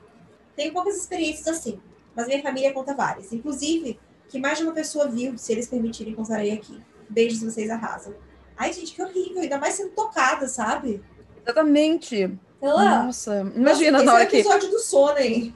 Tenho 0.54 0.72
poucas 0.72 0.96
experiências 0.96 1.48
assim, 1.48 1.80
mas 2.14 2.26
minha 2.26 2.42
família 2.42 2.72
conta 2.72 2.94
várias. 2.94 3.32
Inclusive, 3.32 3.98
que 4.28 4.38
mais 4.38 4.58
de 4.58 4.64
uma 4.64 4.72
pessoa 4.72 5.08
viu, 5.08 5.36
se 5.38 5.52
eles 5.52 5.68
permitirem, 5.68 6.14
contarei 6.14 6.52
aqui. 6.52 6.80
Beijos, 7.08 7.42
vocês 7.42 7.70
arrasam. 7.70 8.14
Ai, 8.56 8.72
gente, 8.72 8.94
que 8.94 9.02
horrível. 9.02 9.42
Ainda 9.42 9.58
mais 9.58 9.74
sendo 9.74 9.90
tocada, 9.90 10.48
sabe? 10.48 11.02
Exatamente. 11.42 12.38
Ela... 12.60 13.04
Nossa, 13.04 13.52
imagina 13.54 13.92
Nossa, 13.92 14.04
na 14.04 14.14
hora 14.14 14.24
é 14.24 14.26
o 14.26 14.28
episódio 14.28 14.70
do 14.70 14.78
sono, 14.78 15.18
hein? 15.18 15.54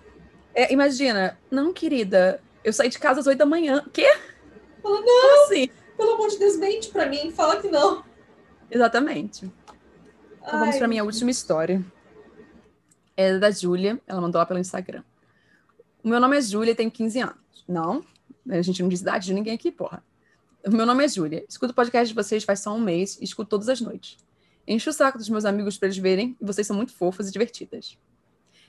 É, 0.55 0.73
imagina. 0.73 1.39
Não, 1.51 1.73
querida. 1.73 2.43
Eu 2.63 2.73
saí 2.73 2.89
de 2.89 2.99
casa 2.99 3.21
às 3.21 3.27
oito 3.27 3.39
da 3.39 3.47
manhã. 3.47 3.85
Quê? 3.93 4.07
Fala, 4.83 5.01
não. 5.01 5.45
assim? 5.45 5.71
Pelo 5.97 6.13
amor 6.13 6.29
de 6.29 6.39
Deus, 6.39 6.57
mente 6.57 6.89
pra 6.91 7.07
mim. 7.07 7.31
Fala 7.31 7.61
que 7.61 7.69
não. 7.69 8.05
Exatamente. 8.71 9.51
Então 10.43 10.61
vamos 10.61 10.77
pra 10.77 10.89
minha 10.89 11.05
última 11.05 11.31
história. 11.31 11.85
É 13.17 13.39
da 13.39 13.51
Júlia. 13.51 14.01
Ela 14.07 14.21
mandou 14.21 14.39
lá 14.39 14.47
pelo 14.47 14.61
Instagram. 14.61 15.03
O 16.03 16.09
meu 16.09 16.21
nome 16.21 16.37
é 16.37 16.41
Júlia 16.41 16.73
e 16.73 16.75
tenho 16.75 16.91
15 16.91 17.21
anos. 17.21 17.65
Não, 17.69 18.05
a 18.49 18.63
gente 18.63 18.83
não 18.83 18.89
diz 18.89 19.01
idade 19.01 19.27
de 19.27 19.35
ninguém 19.35 19.55
aqui, 19.55 19.71
porra. 19.71 20.03
Meu 20.69 20.85
nome 20.85 21.03
é 21.03 21.09
Júlia. 21.09 21.43
Escuto 21.49 21.73
o 21.73 21.75
podcast 21.75 22.09
de 22.09 22.15
vocês 22.15 22.45
faz 22.45 22.61
só 22.61 22.75
um 22.75 22.81
mês 22.81 23.17
e 23.19 23.25
escuto 23.25 23.49
todas 23.49 23.67
as 23.71 23.81
noites. 23.81 24.19
Encho 24.69 24.91
o 24.91 24.93
saco 24.93 25.17
dos 25.17 25.29
meus 25.31 25.47
amigos 25.47 25.79
para 25.79 25.89
eles 25.89 25.97
verem 25.97 26.37
e 26.39 26.45
vocês 26.45 26.67
são 26.67 26.77
muito 26.77 26.93
fofas 26.93 27.29
e 27.29 27.33
divertidas. 27.33 27.97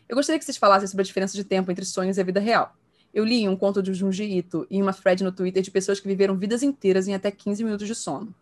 Eu 0.08 0.16
gostaria 0.16 0.40
que 0.40 0.46
vocês 0.46 0.56
falassem 0.56 0.88
sobre 0.88 1.02
a 1.02 1.06
diferença 1.06 1.36
de 1.36 1.44
tempo 1.44 1.70
entre 1.70 1.84
sonhos 1.84 2.18
e 2.18 2.22
a 2.22 2.24
vida 2.24 2.40
real. 2.40 2.74
Eu 3.14 3.26
li 3.26 3.48
um 3.48 3.58
conto 3.58 3.84
de 3.84 3.94
Junji 3.94 4.24
Ito 4.24 4.66
e 4.72 4.82
uma 4.82 4.94
thread 4.94 5.22
no 5.22 5.34
Twitter 5.34 5.62
de 5.62 5.70
pessoas 5.70 6.00
que 6.00 6.08
viveram 6.08 6.38
vidas 6.38 6.64
inteiras 6.64 7.10
em 7.10 7.14
até 7.14 7.30
15 7.30 7.62
minutos 7.62 7.86
de 7.86 7.94
sono. 7.94 8.34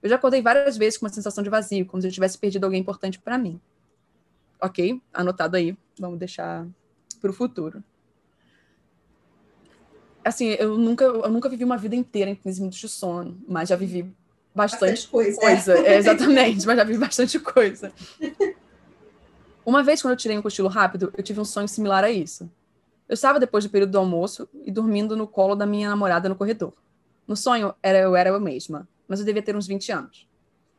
Eu 0.00 0.08
já 0.08 0.14
acordei 0.14 0.40
várias 0.40 0.76
vezes 0.76 0.96
com 0.96 1.04
uma 1.04 1.12
sensação 1.12 1.42
de 1.42 1.50
vazio, 1.50 1.84
como 1.86 2.00
se 2.00 2.06
eu 2.06 2.12
tivesse 2.12 2.38
perdido 2.38 2.64
alguém 2.64 2.80
importante 2.80 3.18
para 3.18 3.36
mim. 3.36 3.60
Ok, 4.60 5.02
anotado 5.12 5.56
aí. 5.56 5.76
Vamos 5.98 6.20
deixar 6.20 6.68
para 7.20 7.30
o 7.30 7.34
futuro 7.34 7.82
assim, 10.24 10.48
eu 10.58 10.76
nunca, 10.76 11.04
eu 11.04 11.30
nunca 11.30 11.48
vivi 11.48 11.64
uma 11.64 11.76
vida 11.76 11.96
inteira 11.96 12.30
em 12.30 12.34
15 12.34 12.60
minutos 12.60 12.78
de 12.78 12.88
sono, 12.88 13.40
mas 13.46 13.68
já 13.68 13.76
vivi 13.76 14.02
bastante, 14.54 15.08
bastante 15.08 15.08
coisa. 15.08 15.40
coisa. 15.40 15.78
É. 15.78 15.96
exatamente, 15.98 16.66
mas 16.66 16.76
já 16.76 16.84
vivi 16.84 16.98
bastante 16.98 17.38
coisa. 17.38 17.92
Uma 19.64 19.82
vez, 19.82 20.02
quando 20.02 20.12
eu 20.12 20.16
tirei 20.16 20.36
um 20.36 20.42
cochilo 20.42 20.68
rápido, 20.68 21.12
eu 21.16 21.22
tive 21.22 21.40
um 21.40 21.44
sonho 21.44 21.68
similar 21.68 22.02
a 22.02 22.10
isso. 22.10 22.50
Eu 23.08 23.14
estava 23.14 23.38
depois 23.38 23.64
do 23.64 23.70
período 23.70 23.90
do 23.90 23.98
almoço 23.98 24.48
e 24.64 24.70
dormindo 24.70 25.16
no 25.16 25.26
colo 25.26 25.54
da 25.54 25.66
minha 25.66 25.88
namorada 25.88 26.28
no 26.28 26.34
corredor. 26.34 26.72
No 27.26 27.36
sonho, 27.36 27.74
era, 27.82 27.98
eu 27.98 28.16
era 28.16 28.30
eu 28.30 28.40
mesma, 28.40 28.88
mas 29.06 29.20
eu 29.20 29.26
devia 29.26 29.42
ter 29.42 29.54
uns 29.54 29.66
20 29.66 29.92
anos. 29.92 30.28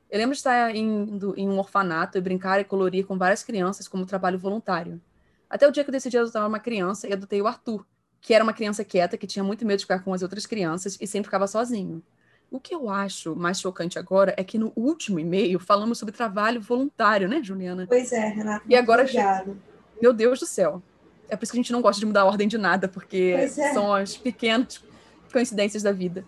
Eu 0.09 0.19
lembro 0.19 0.33
de 0.33 0.39
estar 0.39 0.75
indo 0.75 1.33
em 1.37 1.49
um 1.49 1.57
orfanato 1.57 2.17
e 2.17 2.21
brincar 2.21 2.59
e 2.59 2.63
colorir 2.63 3.05
com 3.05 3.17
várias 3.17 3.43
crianças 3.43 3.87
como 3.87 4.05
trabalho 4.05 4.37
voluntário. 4.37 5.01
Até 5.49 5.67
o 5.67 5.71
dia 5.71 5.83
que 5.83 5.89
eu 5.89 5.93
decidi 5.93 6.17
adotar 6.17 6.47
uma 6.47 6.59
criança 6.59 7.07
e 7.07 7.13
adotei 7.13 7.41
o 7.41 7.47
Arthur, 7.47 7.85
que 8.23 8.33
era 8.33 8.43
uma 8.43 8.53
criança 8.53 8.85
quieta, 8.85 9.17
que 9.17 9.27
tinha 9.27 9.43
muito 9.43 9.65
medo 9.65 9.79
de 9.79 9.83
ficar 9.83 9.99
com 9.99 10.13
as 10.13 10.23
outras 10.23 10.45
crianças 10.45 10.97
e 10.99 11.05
sempre 11.05 11.27
ficava 11.27 11.45
sozinho. 11.45 12.01
O 12.49 12.57
que 12.57 12.73
eu 12.73 12.89
acho 12.89 13.35
mais 13.35 13.59
chocante 13.59 13.99
agora 13.99 14.33
é 14.37 14.43
que 14.45 14.57
no 14.57 14.71
último 14.77 15.19
e-mail 15.19 15.59
falamos 15.59 15.97
sobre 15.97 16.15
trabalho 16.15 16.61
voluntário, 16.61 17.27
né, 17.27 17.43
Juliana? 17.43 17.85
Pois 17.85 18.13
é, 18.13 18.29
Renata. 18.29 18.63
E 18.67 18.75
agora, 18.77 19.01
obrigado. 19.01 19.61
meu 20.01 20.13
Deus 20.13 20.39
do 20.39 20.45
céu. 20.45 20.81
É 21.27 21.35
por 21.35 21.43
isso 21.43 21.51
que 21.51 21.57
a 21.57 21.61
gente 21.61 21.73
não 21.73 21.81
gosta 21.81 21.99
de 21.99 22.05
mudar 22.05 22.21
a 22.21 22.25
ordem 22.25 22.47
de 22.47 22.57
nada, 22.57 22.87
porque 22.87 23.35
é. 23.37 23.47
são 23.47 23.93
as 23.93 24.15
pequenas 24.15 24.81
coincidências 25.29 25.83
da 25.83 25.91
vida. 25.91 26.23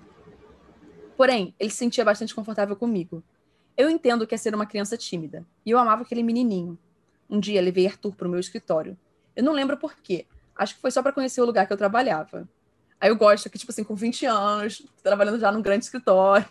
Porém, 1.15 1.55
ele 1.57 1.69
se 1.69 1.77
sentia 1.77 2.03
bastante 2.03 2.35
confortável 2.35 2.75
comigo. 2.75 3.23
Eu 3.77 3.89
entendo 3.89 4.27
que 4.27 4.35
é 4.35 4.37
ser 4.37 4.53
uma 4.53 4.65
criança 4.65 4.97
tímida, 4.97 5.45
e 5.65 5.71
eu 5.71 5.77
amava 5.77 6.01
aquele 6.01 6.23
menininho. 6.23 6.77
Um 7.29 7.39
dia 7.39 7.61
levei 7.61 7.87
Arthur 7.87 8.13
para 8.15 8.27
o 8.27 8.31
meu 8.31 8.39
escritório. 8.39 8.97
Eu 9.33 9.43
não 9.43 9.53
lembro 9.53 9.77
por 9.77 9.95
quê, 9.95 10.25
Acho 10.55 10.75
que 10.75 10.81
foi 10.81 10.91
só 10.91 11.01
para 11.01 11.11
conhecer 11.11 11.41
o 11.41 11.45
lugar 11.45 11.67
que 11.67 11.73
eu 11.73 11.77
trabalhava. 11.77 12.47
Aí 12.99 13.09
eu 13.09 13.15
gosto 13.15 13.49
que, 13.49 13.59
tipo 13.59 13.71
assim, 13.71 13.83
com 13.83 13.93
20 13.93 14.25
anos, 14.25 14.81
trabalhando 15.03 15.39
já 15.39 15.51
num 15.51 15.61
grande 15.61 15.85
escritório. 15.85 16.45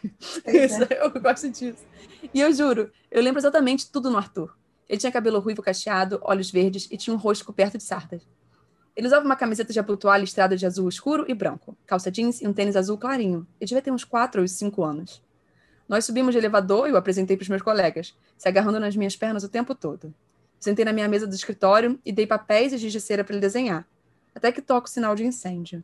Isso, 0.47 0.83
é. 0.85 1.01
Eu 1.05 1.11
gosto 1.21 1.49
disso. 1.49 1.85
E 2.33 2.41
eu 2.41 2.53
juro, 2.53 2.91
eu 3.11 3.23
lembro 3.23 3.41
exatamente 3.41 3.91
tudo 3.91 4.11
no 4.11 4.17
Arthur. 4.17 4.57
Ele 4.89 4.99
tinha 4.99 5.13
cabelo 5.13 5.39
ruivo 5.41 5.63
cacheado, 5.63 6.19
olhos 6.23 6.51
verdes 6.51 6.89
e 6.91 6.97
tinha 6.97 7.15
um 7.15 7.19
rosto 7.19 7.45
coberto 7.45 7.79
de 7.79 7.85
sardas. 7.85 8.23
Ele 8.95 9.07
usava 9.07 9.25
uma 9.25 9.37
camiseta 9.37 9.73
de 9.73 9.81
abotoar 9.81 10.21
listrada 10.21 10.57
de 10.57 10.65
azul 10.65 10.89
escuro 10.89 11.25
e 11.29 11.35
branco, 11.35 11.77
calça 11.87 12.11
jeans 12.11 12.41
e 12.41 12.47
um 12.47 12.53
tênis 12.53 12.77
azul 12.77 12.97
clarinho. 12.97 13.47
Ele 13.61 13.69
devia 13.69 13.83
ter 13.83 13.91
uns 13.91 14.05
4 14.05 14.41
ou 14.41 14.49
5 14.49 14.85
anos. 14.85 15.23
Nós 15.89 16.05
subimos 16.05 16.33
de 16.33 16.39
elevador 16.39 16.87
e 16.87 16.91
eu 16.91 16.97
apresentei 16.97 17.37
para 17.37 17.43
os 17.43 17.49
meus 17.49 17.63
colegas, 17.63 18.15
se 18.39 18.49
agarrando 18.49 18.81
nas 18.81 18.97
minhas 18.97 19.17
pernas 19.17 19.45
o 19.45 19.49
tempo 19.49 19.75
todo. 19.75 20.15
Sentei 20.59 20.85
na 20.85 20.93
minha 20.93 21.09
mesa 21.09 21.27
do 21.27 21.35
escritório 21.35 21.99
e 22.05 22.13
dei 22.13 22.27
papéis 22.27 22.73
e 22.73 22.79
giz 22.79 22.93
de 22.93 23.01
cera 23.01 23.25
para 23.25 23.35
ele 23.35 23.41
desenhar 23.41 23.87
até 24.35 24.51
que 24.51 24.61
toca 24.61 24.87
o 24.87 24.91
sinal 24.91 25.15
de 25.15 25.25
incêndio. 25.25 25.83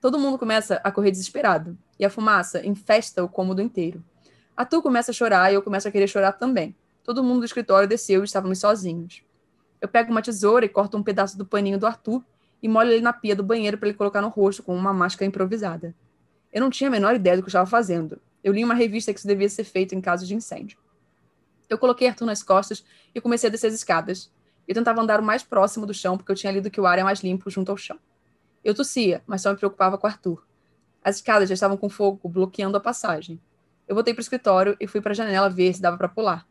Todo 0.00 0.18
mundo 0.18 0.38
começa 0.38 0.80
a 0.84 0.90
correr 0.90 1.10
desesperado, 1.10 1.76
e 1.98 2.04
a 2.04 2.10
fumaça 2.10 2.64
infesta 2.66 3.22
o 3.22 3.28
cômodo 3.28 3.60
inteiro. 3.60 4.04
A 4.56 4.64
Tu 4.64 4.80
começa 4.80 5.10
a 5.10 5.14
chorar 5.14 5.50
e 5.50 5.54
eu 5.54 5.62
começo 5.62 5.88
a 5.88 5.90
querer 5.90 6.06
chorar 6.06 6.32
também. 6.32 6.74
Todo 7.02 7.24
mundo 7.24 7.40
do 7.40 7.44
escritório 7.44 7.88
desceu 7.88 8.22
e 8.22 8.24
estávamos 8.24 8.60
sozinhos. 8.60 9.22
Eu 9.80 9.88
pego 9.88 10.10
uma 10.10 10.22
tesoura 10.22 10.64
e 10.64 10.68
corto 10.68 10.96
um 10.96 11.02
pedaço 11.02 11.36
do 11.36 11.44
paninho 11.44 11.78
do 11.78 11.86
Arthur 11.86 12.24
e 12.62 12.68
molho 12.68 12.90
ele 12.90 13.02
na 13.02 13.12
pia 13.12 13.36
do 13.36 13.42
banheiro 13.42 13.76
para 13.76 13.88
ele 13.88 13.98
colocar 13.98 14.22
no 14.22 14.28
rosto 14.28 14.62
com 14.62 14.74
uma 14.74 14.92
máscara 14.92 15.26
improvisada. 15.26 15.94
Eu 16.52 16.60
não 16.60 16.70
tinha 16.70 16.88
a 16.88 16.90
menor 16.90 17.14
ideia 17.14 17.36
do 17.36 17.42
que 17.42 17.46
eu 17.46 17.50
estava 17.50 17.66
fazendo. 17.66 18.20
Eu 18.42 18.52
li 18.52 18.64
uma 18.64 18.74
revista 18.74 19.12
que 19.12 19.18
isso 19.18 19.26
devia 19.26 19.48
ser 19.48 19.64
feito 19.64 19.94
em 19.94 20.00
caso 20.00 20.26
de 20.26 20.34
incêndio. 20.34 20.78
Eu 21.68 21.76
coloquei 21.76 22.08
Arthur 22.08 22.26
nas 22.26 22.42
costas 22.42 22.84
e 23.14 23.20
comecei 23.20 23.48
a 23.48 23.50
descer 23.50 23.66
as 23.66 23.74
escadas. 23.74 24.30
Eu 24.66 24.74
tentava 24.74 25.00
andar 25.00 25.20
o 25.20 25.22
mais 25.22 25.42
próximo 25.42 25.86
do 25.86 25.94
chão, 25.94 26.16
porque 26.16 26.32
eu 26.32 26.36
tinha 26.36 26.52
lido 26.52 26.70
que 26.70 26.80
o 26.80 26.86
ar 26.86 26.98
é 26.98 27.02
mais 27.02 27.20
limpo 27.20 27.50
junto 27.50 27.70
ao 27.70 27.76
chão. 27.76 27.98
Eu 28.64 28.74
tossia, 28.74 29.22
mas 29.26 29.42
só 29.42 29.50
me 29.50 29.56
preocupava 29.56 29.98
com 29.98 30.06
Arthur. 30.06 30.46
As 31.02 31.16
escadas 31.16 31.48
já 31.48 31.54
estavam 31.54 31.76
com 31.76 31.90
fogo, 31.90 32.28
bloqueando 32.28 32.76
a 32.76 32.80
passagem. 32.80 33.38
Eu 33.86 33.94
voltei 33.94 34.14
para 34.14 34.20
o 34.20 34.22
escritório 34.22 34.76
e 34.80 34.86
fui 34.86 35.02
para 35.02 35.12
a 35.12 35.14
janela 35.14 35.50
ver 35.50 35.74
se 35.74 35.82
dava 35.82 35.98
para 35.98 36.08
pular. 36.08 36.46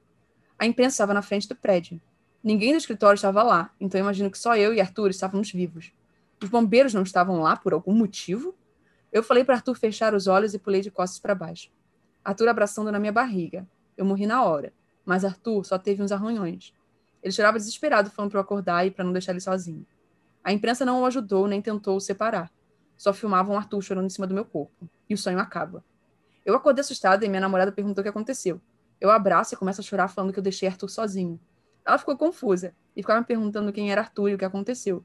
A 0.60 0.66
imprensa 0.68 0.94
estava 0.94 1.14
na 1.14 1.24
frente 1.24 1.48
do 1.48 1.56
prédio. 1.56 2.00
Ninguém 2.44 2.74
do 2.74 2.78
escritório 2.78 3.16
estava 3.16 3.42
lá, 3.42 3.72
então 3.80 4.00
eu 4.00 4.04
imagino 4.04 4.30
que 4.30 4.38
só 4.38 4.56
eu 4.56 4.74
e 4.74 4.80
Arthur 4.80 5.10
estávamos 5.10 5.52
vivos. 5.52 5.92
Os 6.42 6.50
bombeiros 6.50 6.94
não 6.94 7.02
estavam 7.02 7.42
lá 7.42 7.56
por 7.56 7.74
algum 7.74 7.94
motivo? 7.94 8.54
Eu 9.12 9.24
falei 9.24 9.44
para 9.44 9.56
Arthur 9.56 9.76
fechar 9.76 10.14
os 10.14 10.28
olhos 10.28 10.54
e 10.54 10.60
pulei 10.60 10.82
de 10.82 10.92
costas 10.92 11.20
para 11.20 11.34
baixo. 11.34 11.72
Arthur 12.24 12.50
abraçando 12.50 12.92
na 12.92 13.00
minha 13.00 13.12
barriga. 13.12 13.68
Eu 13.98 14.06
morri 14.06 14.28
na 14.28 14.44
hora, 14.44 14.74
mas 15.06 15.26
Arthur 15.26 15.66
só 15.66 15.78
teve 15.80 16.04
uns 16.04 16.12
arranhões. 16.12 16.74
Ele 17.24 17.32
chorava 17.32 17.58
desesperado, 17.58 18.10
falando 18.10 18.32
para 18.32 18.40
eu 18.40 18.44
acordar 18.44 18.86
e 18.86 18.92
para 18.92 19.06
não 19.06 19.14
deixar 19.14 19.32
ele 19.32 19.40
sozinho. 19.40 19.88
A 20.44 20.52
imprensa 20.52 20.86
não 20.86 21.02
o 21.02 21.06
ajudou 21.06 21.48
nem 21.48 21.62
tentou 21.62 21.96
o 21.96 22.02
separar. 22.02 22.52
Só 22.98 23.14
filmavam 23.14 23.56
Arthur 23.56 23.82
chorando 23.82 24.08
em 24.08 24.10
cima 24.10 24.28
do 24.28 24.34
meu 24.34 24.44
corpo. 24.44 24.90
E 25.10 25.14
o 25.14 25.18
sonho 25.18 25.40
acaba. 25.40 25.84
Eu 26.46 26.54
acordei 26.54 26.82
assustada 26.82 27.26
e 27.26 27.30
minha 27.30 27.40
namorada 27.40 27.72
perguntou 27.72 28.02
o 28.02 28.04
que 28.04 28.10
aconteceu. 28.10 28.62
Eu 29.00 29.10
abraço 29.10 29.54
e 29.54 29.58
começo 29.58 29.80
a 29.80 29.84
chorar 29.84 30.10
falando 30.10 30.34
que 30.34 30.40
eu 30.40 30.44
deixei 30.44 30.68
Arthur 30.68 30.90
sozinho. 30.90 31.40
Ela 31.86 31.98
ficou 31.98 32.18
confusa 32.18 32.76
e 32.96 33.02
ficava 33.02 33.22
me 33.22 33.26
perguntando 33.26 33.72
quem 33.72 33.90
era 33.90 34.02
Arthur 34.02 34.30
e 34.30 34.34
o 34.36 34.38
que 34.38 34.46
aconteceu. 34.46 35.04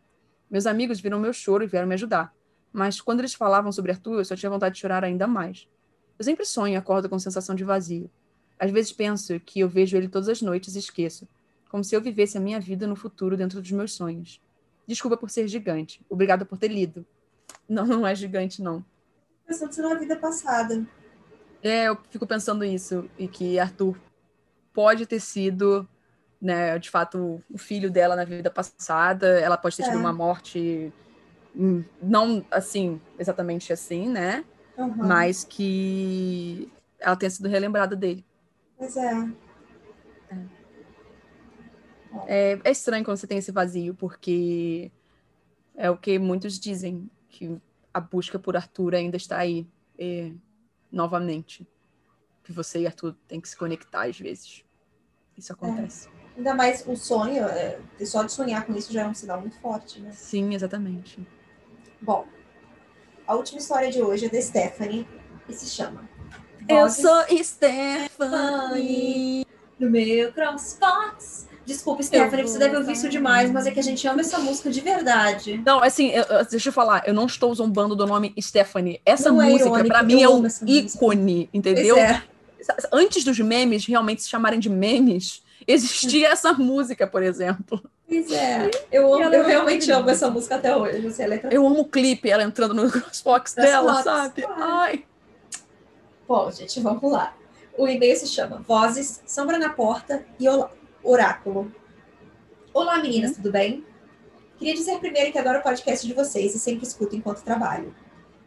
Meus 0.51 0.67
amigos 0.67 1.01
viram 1.01 1.21
meu 1.21 1.33
choro 1.33 1.63
e 1.63 1.69
vieram 1.69 1.87
me 1.87 1.95
ajudar. 1.95 2.35
Mas 2.73 3.01
quando 3.01 3.21
eles 3.21 3.35
falavam 3.35 3.71
sobre 3.71 3.93
Arthur, 3.93 4.19
eu 4.19 4.25
só 4.25 4.35
tinha 4.35 4.51
vontade 4.51 4.75
de 4.75 4.81
chorar 4.81 5.05
ainda 5.05 5.27
mais. 5.27 5.69
Eu 6.19 6.25
sempre 6.25 6.45
sonho 6.45 6.75
e 6.75 6.77
acordo 6.77 7.09
com 7.09 7.19
sensação 7.19 7.55
de 7.55 7.63
vazio. 7.63 8.11
Às 8.59 8.73
vezes 8.73 8.93
penso 8.93 9.39
que 9.39 9.61
eu 9.61 9.69
vejo 9.69 9.97
ele 9.97 10.09
todas 10.09 10.29
as 10.29 10.43
noites 10.43 10.75
e 10.75 10.81
esqueço 10.81 11.29
como 11.69 11.85
se 11.85 11.95
eu 11.95 12.01
vivesse 12.01 12.37
a 12.37 12.41
minha 12.41 12.61
vida 12.61 12.87
no 12.87 12.97
futuro 12.97 13.37
dentro 13.37 13.61
dos 13.61 13.71
meus 13.71 13.93
sonhos. 13.93 14.41
Desculpa 14.87 15.17
por 15.17 15.31
ser 15.31 15.47
gigante. 15.49 16.01
Obrigada 16.09 16.45
por 16.45 16.57
ter 16.57 16.69
lido. 16.69 17.05
Não, 17.69 17.85
não 17.87 18.07
é 18.07 18.15
gigante, 18.15 18.63
não. 18.63 18.85
Pensando 19.47 19.89
na 19.89 19.95
vida 19.95 20.17
passada. 20.17 20.87
É, 21.63 21.89
eu 21.89 21.99
fico 22.11 22.27
pensando 22.27 22.65
isso. 22.65 23.09
E 23.19 23.29
que 23.29 23.59
Arthur 23.59 23.99
pode 24.73 25.07
ter 25.07 25.21
sido, 25.21 25.87
né, 26.41 26.79
de 26.79 26.89
fato, 26.91 27.43
o 27.51 27.59
filho 27.59 27.91
dela 27.91 28.17
na 28.17 28.25
vida 28.25 28.51
passada. 28.51 29.27
Ela 29.41 29.57
pode 29.57 29.77
ter 29.77 29.85
tido 29.85 29.97
é. 29.97 30.01
uma 30.01 30.13
morte, 30.13 30.93
hum, 31.55 31.85
não 32.03 32.45
assim, 32.51 33.01
exatamente 33.19 33.73
assim, 33.73 34.09
né? 34.09 34.45
Uhum. 34.77 34.95
Mas 34.97 35.45
que 35.45 36.71
ela 36.99 37.17
tenha 37.17 37.31
sido 37.31 37.49
relembrada 37.49 37.95
dele. 37.95 38.25
Pois 38.77 38.97
é. 38.97 39.29
É, 42.27 42.59
é 42.65 42.71
estranho 42.71 43.05
quando 43.05 43.17
você 43.17 43.27
tem 43.27 43.39
esse 43.39 43.53
vazio, 43.53 43.95
porque 43.95 44.91
é 45.77 45.91
o 45.91 45.97
que 45.97 46.19
muitos 46.19 46.59
dizem, 46.59 47.11
que 47.29 47.61
a 47.93 48.01
busca 48.01 48.39
por 48.39 48.57
Arthur 48.57 48.95
ainda 48.95 49.17
está 49.17 49.39
aí, 49.39 49.67
é, 49.99 50.33
novamente. 50.91 51.67
Que 52.43 52.53
você 52.53 52.81
e 52.81 52.87
Arthur 52.87 53.15
têm 53.27 53.41
que 53.41 53.49
se 53.49 53.57
conectar 53.57 54.07
às 54.07 54.19
vezes. 54.19 54.65
Isso 55.37 55.53
acontece. 55.53 56.09
É. 56.09 56.39
Ainda 56.39 56.55
mais 56.55 56.87
o 56.87 56.97
sonho, 56.97 57.45
é, 57.45 57.79
só 58.05 58.23
de 58.23 58.33
sonhar 58.33 58.65
com 58.65 58.75
isso 58.75 58.93
já 58.93 59.03
é 59.03 59.07
um 59.07 59.15
sinal 59.15 59.41
muito 59.41 59.59
forte, 59.61 60.01
né? 60.01 60.11
Sim, 60.13 60.55
exatamente. 60.55 61.27
Bom, 62.01 62.27
a 63.27 63.35
última 63.35 63.59
história 63.59 63.91
de 63.91 64.01
hoje 64.01 64.27
é 64.27 64.29
da 64.29 64.41
Stephanie 64.41 65.07
e 65.49 65.53
se 65.53 65.67
chama 65.67 66.09
Eu 66.69 66.89
sou 66.89 67.25
Stephanie 67.43 69.45
no 69.79 69.91
meu 69.91 70.33
crossbox. 70.33 71.48
Desculpa, 71.69 72.03
Stephanie, 72.03 72.45
você 72.45 72.59
deve 72.59 72.79
ouvir 72.79 72.93
isso 72.93 73.11
demais, 73.11 73.51
mas 73.51 73.67
é 73.67 73.71
que 73.71 73.79
a 73.79 73.83
gente 73.83 74.09
ama 74.09 74.23
essa 74.23 74.39
música 74.39 74.71
de 74.71 74.81
verdade. 74.81 75.63
Não, 75.67 75.83
assim, 75.83 76.09
eu, 76.09 76.25
deixa 76.51 76.71
eu 76.71 76.73
falar, 76.73 77.03
eu 77.07 77.13
não 77.13 77.27
estou 77.27 77.55
zombando 77.55 77.95
do 77.95 78.07
nome 78.07 78.33
Stephanie. 78.41 79.03
Essa 79.05 79.31
não 79.31 79.43
é 79.43 79.51
música, 79.51 79.79
é 79.79 79.85
para 79.85 80.03
mim, 80.03 80.23
é 80.23 80.29
um 80.31 80.47
ícone, 80.67 81.35
música. 81.35 81.51
entendeu? 81.53 81.99
É. 81.99 82.23
Antes 82.91 83.23
dos 83.23 83.39
memes 83.39 83.85
realmente 83.85 84.23
se 84.23 84.31
chamarem 84.31 84.59
de 84.59 84.71
memes, 84.71 85.43
existia 85.67 86.29
essa 86.33 86.55
música, 86.55 87.07
por 87.07 87.23
exemplo. 87.23 87.83
Pois 88.09 88.33
é, 88.33 88.71
eu, 88.91 89.13
amo, 89.13 89.25
eu 89.25 89.43
é 89.43 89.47
realmente 89.47 89.93
amo 89.93 90.09
essa 90.09 90.31
música 90.31 90.55
até 90.55 90.75
hoje. 90.75 91.07
Assim, 91.07 91.27
letra... 91.27 91.53
Eu 91.53 91.67
amo 91.67 91.81
o 91.81 91.85
clipe, 91.85 92.31
ela 92.31 92.45
entrando 92.45 92.73
no 92.73 92.89
crossbox 92.91 93.53
dela, 93.53 94.03
fotos, 94.03 94.05
sabe? 94.05 94.47
Ai. 94.57 95.05
Bom, 96.27 96.51
gente, 96.51 96.81
vamos 96.81 97.13
lá. 97.13 97.35
O 97.77 97.87
e-mail 97.87 98.17
se 98.17 98.27
chama 98.27 98.65
Vozes, 98.67 99.23
Sombra 99.27 99.59
na 99.59 99.69
Porta 99.69 100.25
e 100.41 100.49
Oráculo. 101.11 101.73
Olá, 102.75 102.99
meninas, 102.99 103.35
tudo 103.35 103.51
bem? 103.51 103.83
Queria 104.59 104.75
dizer 104.75 104.99
primeiro 104.99 105.33
que 105.33 105.39
adoro 105.39 105.61
o 105.61 105.63
podcast 105.63 106.07
de 106.07 106.13
vocês 106.13 106.55
e 106.55 106.59
sempre 106.59 106.87
escuto 106.87 107.17
enquanto 107.17 107.43
trabalho. 107.43 107.95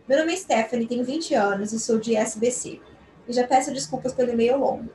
Meu 0.07 0.19
nome 0.19 0.31
é 0.31 0.37
Stephanie, 0.37 0.85
tenho 0.85 1.03
20 1.03 1.33
anos 1.33 1.73
e 1.73 1.79
sou 1.79 1.97
de 1.97 2.15
SBC. 2.15 2.79
E 3.27 3.33
já 3.33 3.47
peço 3.47 3.73
desculpas 3.73 4.13
pelo 4.13 4.29
e-mail 4.29 4.59
longo. 4.59 4.91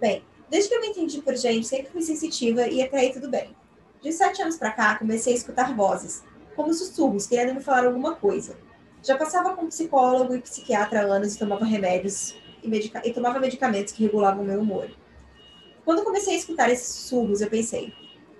Bem, 0.00 0.24
desde 0.50 0.68
que 0.68 0.74
eu 0.74 0.80
me 0.80 0.88
entendi 0.88 1.22
por 1.22 1.36
gente, 1.36 1.64
sempre 1.64 1.92
fui 1.92 2.02
sensitiva 2.02 2.66
e 2.66 2.82
até 2.82 2.98
aí 2.98 3.12
tudo 3.12 3.30
bem. 3.30 3.54
De 4.02 4.10
sete 4.10 4.42
anos 4.42 4.56
para 4.56 4.72
cá, 4.72 4.98
comecei 4.98 5.32
a 5.32 5.36
escutar 5.36 5.76
vozes, 5.76 6.24
como 6.56 6.74
sussurros, 6.74 7.24
querendo 7.24 7.54
me 7.54 7.60
falar 7.60 7.86
alguma 7.86 8.16
coisa. 8.16 8.58
Já 9.00 9.16
passava 9.16 9.54
com 9.54 9.68
psicólogo 9.68 10.34
e 10.34 10.40
psiquiatra 10.40 11.02
há 11.02 11.04
anos 11.04 11.36
e 11.36 11.38
tomava 11.38 11.64
remédios 11.64 12.34
e, 12.64 12.68
medica 12.68 13.00
e 13.06 13.12
tomava 13.12 13.38
medicamentos 13.38 13.92
que 13.92 14.02
regulavam 14.02 14.42
o 14.42 14.46
meu 14.46 14.58
humor. 14.58 14.90
Quando 15.84 16.04
comecei 16.04 16.34
a 16.34 16.38
escutar 16.38 16.70
esses 16.70 16.94
sussurros, 16.94 17.40
eu 17.40 17.48
pensei, 17.48 17.92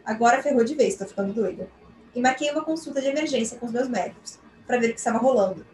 agora 0.05 0.43
ferrou 0.43 0.65
de 0.65 0.75
vez, 0.75 0.95
estou 0.95 1.09
ficando 1.09 1.33
doida. 1.33 1.69
E 2.15 2.21
marquei 2.21 2.51
uma 2.51 2.65
consulta 2.65 3.01
de 3.01 3.09
emergência 3.09 3.59
com 3.59 3.67
os 3.67 3.73
meus 3.73 3.89
médicos, 3.89 4.39
para 4.67 4.79
ver 4.79 4.91
o 4.91 4.93
que 4.93 4.99
estava 4.99 5.19
rolando. 5.19 5.65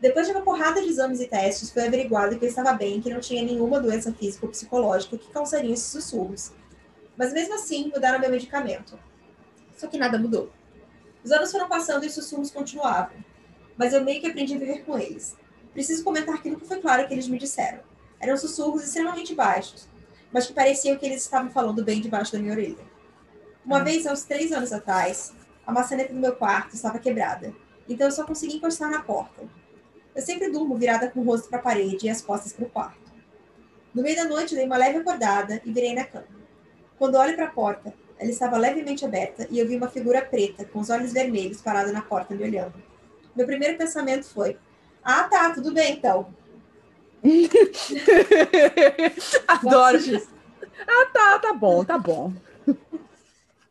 Depois 0.00 0.26
de 0.26 0.32
uma 0.32 0.42
porrada 0.42 0.80
de 0.80 0.88
exames 0.88 1.20
e 1.20 1.26
testes, 1.26 1.70
foi 1.70 1.86
averiguado 1.86 2.38
que 2.38 2.44
eu 2.44 2.48
estava 2.48 2.72
bem 2.72 3.00
que 3.00 3.10
não 3.10 3.18
tinha 3.18 3.42
nenhuma 3.42 3.80
doença 3.80 4.12
física 4.12 4.46
ou 4.46 4.52
psicológica 4.52 5.18
que 5.18 5.30
causaria 5.30 5.72
esses 5.72 5.88
sussurros. 5.88 6.52
Mas 7.16 7.32
mesmo 7.32 7.54
assim, 7.54 7.90
mudaram 7.92 8.20
meu 8.20 8.30
medicamento. 8.30 8.96
Só 9.76 9.88
que 9.88 9.98
nada 9.98 10.16
mudou. 10.16 10.50
Os 11.24 11.32
anos 11.32 11.50
foram 11.50 11.68
passando 11.68 12.04
e 12.04 12.06
os 12.06 12.14
sussurros 12.14 12.52
continuavam. 12.52 13.16
Mas 13.76 13.92
eu 13.92 14.04
meio 14.04 14.20
que 14.20 14.28
aprendi 14.28 14.54
a 14.54 14.58
viver 14.58 14.84
com 14.84 14.96
eles. 14.96 15.36
Preciso 15.72 16.04
comentar 16.04 16.40
que 16.40 16.48
nunca 16.48 16.64
foi 16.64 16.80
claro 16.80 17.06
que 17.08 17.14
eles 17.14 17.26
me 17.26 17.38
disseram. 17.38 17.80
Eram 18.20 18.36
sussurros 18.36 18.84
extremamente 18.84 19.34
baixos, 19.34 19.88
mas 20.32 20.46
que 20.46 20.52
pareciam 20.52 20.96
que 20.96 21.06
eles 21.06 21.22
estavam 21.22 21.50
falando 21.50 21.84
bem 21.84 22.00
debaixo 22.00 22.32
da 22.32 22.38
minha 22.38 22.52
orelha. 22.52 22.84
Uma 23.64 23.80
hum. 23.80 23.84
vez, 23.84 24.06
há 24.06 24.12
uns 24.12 24.24
três 24.24 24.52
anos 24.52 24.72
atrás, 24.72 25.32
a 25.66 25.72
maçaneta 25.72 26.12
do 26.12 26.20
meu 26.20 26.34
quarto 26.34 26.74
estava 26.74 26.98
quebrada, 26.98 27.54
então 27.88 28.06
eu 28.06 28.12
só 28.12 28.24
consegui 28.24 28.56
encostar 28.56 28.90
na 28.90 29.02
porta. 29.02 29.42
Eu 30.14 30.22
sempre 30.22 30.50
durmo 30.50 30.76
virada 30.76 31.08
com 31.10 31.20
o 31.20 31.24
rosto 31.24 31.48
para 31.48 31.58
a 31.58 31.62
parede 31.62 32.06
e 32.06 32.10
as 32.10 32.20
costas 32.20 32.52
para 32.52 32.64
o 32.64 32.70
quarto. 32.70 33.12
No 33.94 34.02
meio 34.02 34.16
da 34.16 34.24
noite, 34.24 34.54
dei 34.54 34.64
uma 34.64 34.76
leve 34.76 34.98
acordada 34.98 35.60
e 35.64 35.72
virei 35.72 35.94
na 35.94 36.04
cama. 36.04 36.26
Quando 36.98 37.16
olho 37.16 37.36
para 37.36 37.46
a 37.46 37.50
porta, 37.50 37.94
ela 38.18 38.30
estava 38.30 38.56
levemente 38.56 39.04
aberta 39.04 39.46
e 39.50 39.58
eu 39.58 39.66
vi 39.66 39.76
uma 39.76 39.88
figura 39.88 40.20
preta, 40.20 40.64
com 40.64 40.80
os 40.80 40.90
olhos 40.90 41.12
vermelhos, 41.12 41.62
parada 41.62 41.92
na 41.92 42.02
porta 42.02 42.34
me 42.34 42.42
olhando. 42.42 42.74
Meu 43.34 43.46
primeiro 43.46 43.78
pensamento 43.78 44.26
foi: 44.26 44.58
Ah, 45.02 45.24
tá, 45.24 45.50
tudo 45.54 45.72
bem 45.72 45.92
então. 45.92 46.34
Adoro. 49.48 49.98
Ah, 50.86 51.06
tá, 51.12 51.38
tá 51.38 51.52
bom, 51.52 51.84
tá 51.84 51.98
bom. 51.98 52.32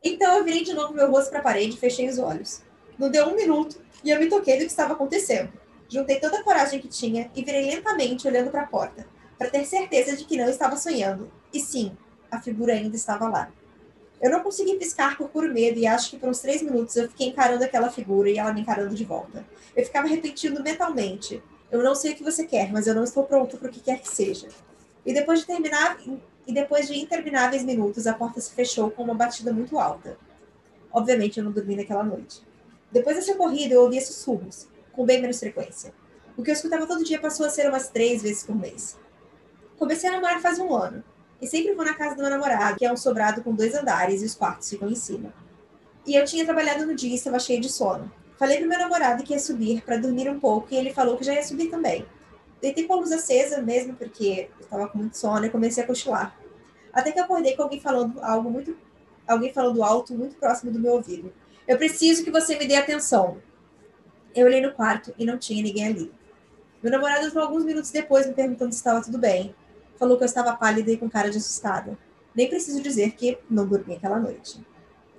Então 0.03 0.37
eu 0.37 0.43
virei 0.43 0.63
de 0.63 0.73
novo 0.73 0.93
meu 0.93 1.09
rosto 1.09 1.29
para 1.29 1.39
a 1.39 1.43
parede 1.43 1.75
e 1.75 1.79
fechei 1.79 2.09
os 2.09 2.19
olhos. 2.19 2.61
Não 2.97 3.09
deu 3.09 3.27
um 3.27 3.35
minuto 3.35 3.79
e 4.03 4.09
eu 4.09 4.19
me 4.19 4.27
toquei 4.27 4.55
do 4.55 4.61
que 4.61 4.71
estava 4.71 4.93
acontecendo. 4.93 5.51
Juntei 5.89 6.19
toda 6.19 6.39
a 6.39 6.43
coragem 6.43 6.79
que 6.79 6.87
tinha 6.87 7.31
e 7.35 7.43
virei 7.43 7.73
lentamente 7.73 8.27
olhando 8.27 8.51
para 8.51 8.63
a 8.63 8.67
porta, 8.67 9.07
para 9.37 9.49
ter 9.49 9.65
certeza 9.65 10.17
de 10.17 10.25
que 10.25 10.37
não 10.37 10.49
estava 10.49 10.75
sonhando. 10.75 11.31
E 11.53 11.59
sim, 11.59 11.95
a 12.29 12.41
figura 12.41 12.73
ainda 12.73 12.95
estava 12.95 13.29
lá. 13.29 13.49
Eu 14.19 14.31
não 14.31 14.41
consegui 14.41 14.75
piscar 14.75 15.17
por 15.17 15.29
puro 15.29 15.53
medo 15.53 15.79
e 15.79 15.85
acho 15.85 16.09
que 16.09 16.17
por 16.17 16.27
uns 16.27 16.39
três 16.39 16.61
minutos 16.61 16.95
eu 16.95 17.07
fiquei 17.07 17.27
encarando 17.27 17.63
aquela 17.63 17.89
figura 17.89 18.29
e 18.29 18.37
ela 18.37 18.51
me 18.51 18.61
encarando 18.61 18.95
de 18.95 19.05
volta. 19.05 19.45
Eu 19.75 19.85
ficava 19.85 20.07
repetindo 20.07 20.63
mentalmente: 20.63 21.41
Eu 21.71 21.83
não 21.83 21.95
sei 21.95 22.13
o 22.13 22.15
que 22.15 22.23
você 22.23 22.45
quer, 22.45 22.71
mas 22.71 22.87
eu 22.87 22.95
não 22.95 23.03
estou 23.03 23.23
pronto 23.23 23.57
para 23.57 23.69
o 23.69 23.71
que 23.71 23.79
quer 23.79 23.99
que 23.99 24.09
seja. 24.09 24.47
E 25.05 25.13
depois 25.13 25.41
de 25.41 25.45
terminar 25.45 25.97
e 26.47 26.53
depois 26.53 26.87
de 26.87 26.97
intermináveis 26.97 27.63
minutos, 27.63 28.07
a 28.07 28.13
porta 28.13 28.39
se 28.39 28.51
fechou 28.51 28.89
com 28.89 29.03
uma 29.03 29.13
batida 29.13 29.51
muito 29.51 29.77
alta. 29.77 30.17
Obviamente 30.91 31.37
eu 31.37 31.43
não 31.43 31.51
dormi 31.51 31.75
naquela 31.75 32.03
noite. 32.03 32.41
Depois 32.89 33.17
dessa 33.17 33.35
corrida, 33.35 33.73
eu 33.73 33.81
ouvia 33.81 33.99
sussurros, 33.99 34.67
com 34.93 35.05
bem 35.05 35.21
menos 35.21 35.39
frequência. 35.39 35.93
O 36.37 36.43
que 36.43 36.49
eu 36.49 36.53
escutava 36.53 36.87
todo 36.87 37.03
dia 37.03 37.19
passou 37.19 37.45
a 37.45 37.49
ser 37.49 37.67
umas 37.67 37.89
três 37.89 38.21
vezes 38.21 38.43
por 38.43 38.55
mês. 38.55 38.97
Comecei 39.77 40.09
a 40.09 40.13
namorar 40.13 40.41
faz 40.41 40.57
um 40.57 40.73
ano, 40.73 41.03
e 41.41 41.47
sempre 41.47 41.73
vou 41.73 41.83
na 41.83 41.93
casa 41.93 42.15
do 42.15 42.21
meu 42.21 42.31
namorado, 42.31 42.77
que 42.77 42.85
é 42.85 42.91
um 42.91 42.97
sobrado 42.97 43.43
com 43.43 43.53
dois 43.53 43.75
andares 43.75 44.21
e 44.21 44.25
os 44.25 44.33
quartos 44.33 44.69
ficam 44.69 44.89
em 44.89 44.95
cima. 44.95 45.33
E 46.05 46.15
eu 46.15 46.23
tinha 46.23 46.45
trabalhado 46.45 46.85
no 46.85 46.95
dia 46.95 47.11
e 47.11 47.15
estava 47.15 47.37
cheia 47.39 47.59
de 47.59 47.69
sono. 47.69 48.11
Falei 48.37 48.59
pro 48.59 48.67
meu 48.67 48.77
namorado 48.77 49.23
que 49.23 49.33
ia 49.33 49.39
subir 49.39 49.81
para 49.81 49.97
dormir 49.97 50.29
um 50.29 50.39
pouco 50.39 50.67
e 50.71 50.77
ele 50.77 50.93
falou 50.93 51.17
que 51.17 51.23
já 51.23 51.33
ia 51.33 51.43
subir 51.43 51.69
também. 51.69 52.05
Deitei 52.61 52.85
com 52.85 52.93
a 52.93 52.97
luz 52.97 53.11
acesa 53.11 53.61
mesmo 53.61 53.95
porque 53.95 54.49
eu 54.59 54.63
estava 54.63 54.87
com 54.87 54.97
muito 54.97 55.17
sono 55.17 55.45
e 55.45 55.49
comecei 55.49 55.83
a 55.83 55.87
cochilar. 55.87 56.37
Até 56.93 57.11
que 57.11 57.19
acordei 57.19 57.55
com 57.55 57.63
alguém 57.63 57.79
falando 57.79 58.19
algo 58.21 58.49
muito 58.49 58.77
alguém 59.27 59.51
falando 59.51 59.83
alto 59.83 60.13
muito 60.13 60.35
próximo 60.35 60.71
do 60.71 60.79
meu 60.79 60.93
ouvido. 60.93 61.33
Eu 61.67 61.77
preciso 61.77 62.23
que 62.23 62.31
você 62.31 62.57
me 62.57 62.65
dê 62.65 62.75
atenção. 62.75 63.37
Eu 64.33 64.45
olhei 64.45 64.61
no 64.61 64.71
quarto 64.71 65.13
e 65.17 65.25
não 65.25 65.37
tinha 65.37 65.61
ninguém 65.61 65.87
ali. 65.87 66.11
Meu 66.81 66.91
namorado 66.91 67.25
entrou 67.25 67.43
alguns 67.43 67.65
minutos 67.65 67.91
depois 67.91 68.25
me 68.25 68.33
perguntando 68.33 68.71
se 68.71 68.77
estava 68.77 69.01
tudo 69.01 69.17
bem 69.17 69.53
falou 69.97 70.17
que 70.17 70.23
eu 70.23 70.27
estava 70.27 70.55
pálida 70.55 70.91
e 70.91 70.97
com 70.97 71.09
cara 71.09 71.29
de 71.29 71.37
assustada. 71.37 71.97
Nem 72.33 72.47
preciso 72.47 72.81
dizer 72.81 73.11
que 73.13 73.37
não 73.49 73.67
dormi 73.67 73.95
aquela 73.95 74.19
noite. 74.19 74.63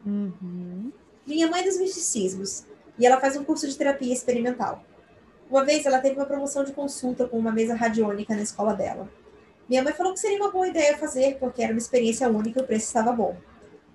Uhum. 0.07 0.93
Minha 1.27 1.51
mãe 1.51 1.65
dos 1.65 1.79
misticismos, 1.79 2.65
e 2.99 3.07
ela 3.07 3.21
faz 3.21 3.37
um 3.37 3.45
curso 3.45 3.69
de 3.69 3.77
terapia 3.77 4.13
experimental. 4.13 4.83
Uma 5.51 5.65
vez 5.65 5.87
ela 5.87 5.99
teve 5.99 6.17
uma 6.17 6.27
promoção 6.27 6.65
de 6.65 6.73
consulta 6.73 7.27
com 7.27 7.39
uma 7.39 7.53
mesa 7.53 7.75
radiônica 7.75 8.35
na 8.35 8.43
escola 8.43 8.75
dela. 8.75 9.09
Minha 9.69 9.83
mãe 9.83 9.93
falou 9.93 10.13
que 10.13 10.21
seria 10.21 10.39
uma 10.39 10.51
boa 10.51 10.67
ideia 10.67 10.97
fazer, 10.97 11.37
porque 11.39 11.63
era 11.63 11.73
uma 11.73 11.79
experiência 11.79 12.29
única 12.29 12.61
e 12.61 12.63
o 12.63 12.67
preço 12.67 12.87
estava 12.87 13.13
bom. 13.13 13.37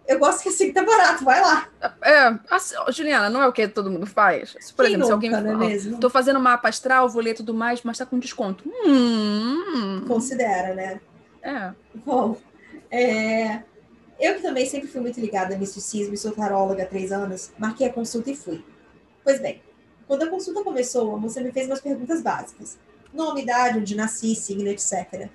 Eu 0.07 0.19
gosto 0.19 0.43
que 0.43 0.49
assim 0.49 0.71
tá 0.71 0.83
barato, 0.83 1.23
vai 1.23 1.41
lá. 1.41 1.67
É, 2.01 2.37
assim, 2.49 2.75
Juliana, 2.89 3.29
não 3.29 3.41
é 3.41 3.47
o 3.47 3.53
que 3.53 3.67
todo 3.67 3.89
mundo 3.89 4.05
faz? 4.05 4.55
Se, 4.59 4.73
por 4.73 4.85
Quem 4.85 4.95
exemplo, 4.95 5.15
nunca, 5.15 5.29
se 5.29 5.35
alguém 5.35 5.53
é 5.53 5.55
mesmo? 5.55 5.99
tô 5.99 6.09
fazendo 6.09 6.39
mapa 6.39 6.67
astral, 6.67 7.07
vou 7.07 7.21
ler 7.21 7.33
tudo 7.33 7.53
mais, 7.53 7.81
mas 7.83 7.97
tá 7.97 8.05
com 8.05 8.19
desconto. 8.19 8.69
Hum. 8.85 10.03
Considera, 10.07 10.73
né? 10.73 10.99
É. 11.41 11.71
Bom, 12.05 12.37
é... 12.91 13.61
eu 14.19 14.35
que 14.35 14.41
também 14.41 14.65
sempre 14.65 14.89
fui 14.89 14.99
muito 14.99 15.19
ligada 15.19 15.55
a 15.55 15.57
misticismo 15.57 16.13
e 16.13 16.17
sou 16.17 16.31
taróloga 16.31 16.83
há 16.83 16.85
três 16.85 17.11
anos, 17.11 17.51
marquei 17.57 17.87
a 17.87 17.93
consulta 17.93 18.29
e 18.29 18.35
fui. 18.35 18.63
Pois 19.23 19.39
bem, 19.39 19.61
quando 20.05 20.23
a 20.23 20.29
consulta 20.29 20.63
começou, 20.63 21.15
a 21.15 21.17
moça 21.17 21.39
me 21.41 21.51
fez 21.51 21.67
umas 21.67 21.79
perguntas 21.79 22.21
básicas. 22.21 22.77
Nome, 23.13 23.43
idade, 23.43 23.79
onde 23.79 23.95
nasci, 23.95 24.35
signo, 24.35 24.67
etc. 24.67 25.29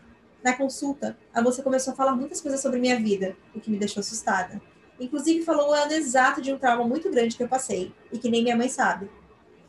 Na 0.44 0.52
consulta, 0.52 1.16
a 1.32 1.40
moça 1.40 1.62
começou 1.62 1.92
a 1.92 1.96
falar 1.96 2.14
muitas 2.14 2.40
coisas 2.40 2.60
sobre 2.60 2.78
minha 2.78 3.00
vida, 3.00 3.36
o 3.54 3.60
que 3.60 3.70
me 3.70 3.78
deixou 3.78 4.00
assustada. 4.00 4.60
Inclusive, 5.00 5.44
falou 5.44 5.70
o 5.70 5.72
ano 5.72 5.92
exato 5.92 6.42
de 6.42 6.52
um 6.52 6.58
trauma 6.58 6.84
muito 6.84 7.10
grande 7.10 7.36
que 7.36 7.42
eu 7.42 7.48
passei, 7.48 7.92
e 8.12 8.18
que 8.18 8.30
nem 8.30 8.42
minha 8.42 8.56
mãe 8.56 8.68
sabe. 8.68 9.08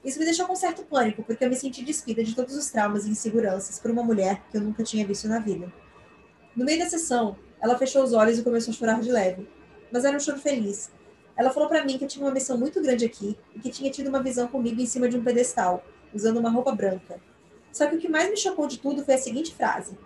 Isso 0.03 0.19
me 0.19 0.25
deixou 0.25 0.45
com 0.45 0.55
certo 0.55 0.83
pânico, 0.83 1.23
porque 1.23 1.45
eu 1.45 1.49
me 1.49 1.55
senti 1.55 1.83
despida 1.83 2.23
de 2.23 2.35
todos 2.35 2.55
os 2.55 2.69
traumas 2.69 3.05
e 3.05 3.09
inseguranças 3.09 3.79
por 3.79 3.91
uma 3.91 4.03
mulher 4.03 4.41
que 4.49 4.57
eu 4.57 4.61
nunca 4.61 4.83
tinha 4.83 5.05
visto 5.05 5.27
na 5.27 5.39
vida. 5.39 5.71
No 6.55 6.65
meio 6.65 6.79
da 6.79 6.89
sessão, 6.89 7.37
ela 7.61 7.77
fechou 7.77 8.03
os 8.03 8.13
olhos 8.13 8.37
e 8.37 8.43
começou 8.43 8.73
a 8.73 8.75
chorar 8.75 9.01
de 9.01 9.11
leve. 9.11 9.47
Mas 9.91 10.05
era 10.05 10.15
um 10.15 10.19
choro 10.19 10.39
feliz. 10.39 10.91
Ela 11.39 11.51
falou 11.51 11.69
para 11.69 11.85
mim 11.85 11.97
que 11.97 12.03
eu 12.03 12.07
tinha 12.09 12.25
uma 12.25 12.33
missão 12.33 12.57
muito 12.57 12.81
grande 12.81 13.05
aqui 13.05 13.37
e 13.55 13.59
que 13.61 13.69
tinha 13.69 13.89
tido 13.89 14.09
uma 14.09 14.21
visão 14.21 14.49
comigo 14.49 14.81
em 14.81 14.85
cima 14.85 15.07
de 15.07 15.15
um 15.15 15.23
pedestal, 15.23 15.81
usando 16.13 16.35
uma 16.35 16.49
roupa 16.49 16.75
branca. 16.75 17.17
Só 17.71 17.87
que 17.87 17.95
o 17.95 17.97
que 17.97 18.09
mais 18.09 18.29
me 18.29 18.35
chocou 18.35 18.67
de 18.67 18.77
tudo 18.77 19.05
foi 19.05 19.13
a 19.13 19.17
seguinte 19.17 19.55
frase: 19.55 19.97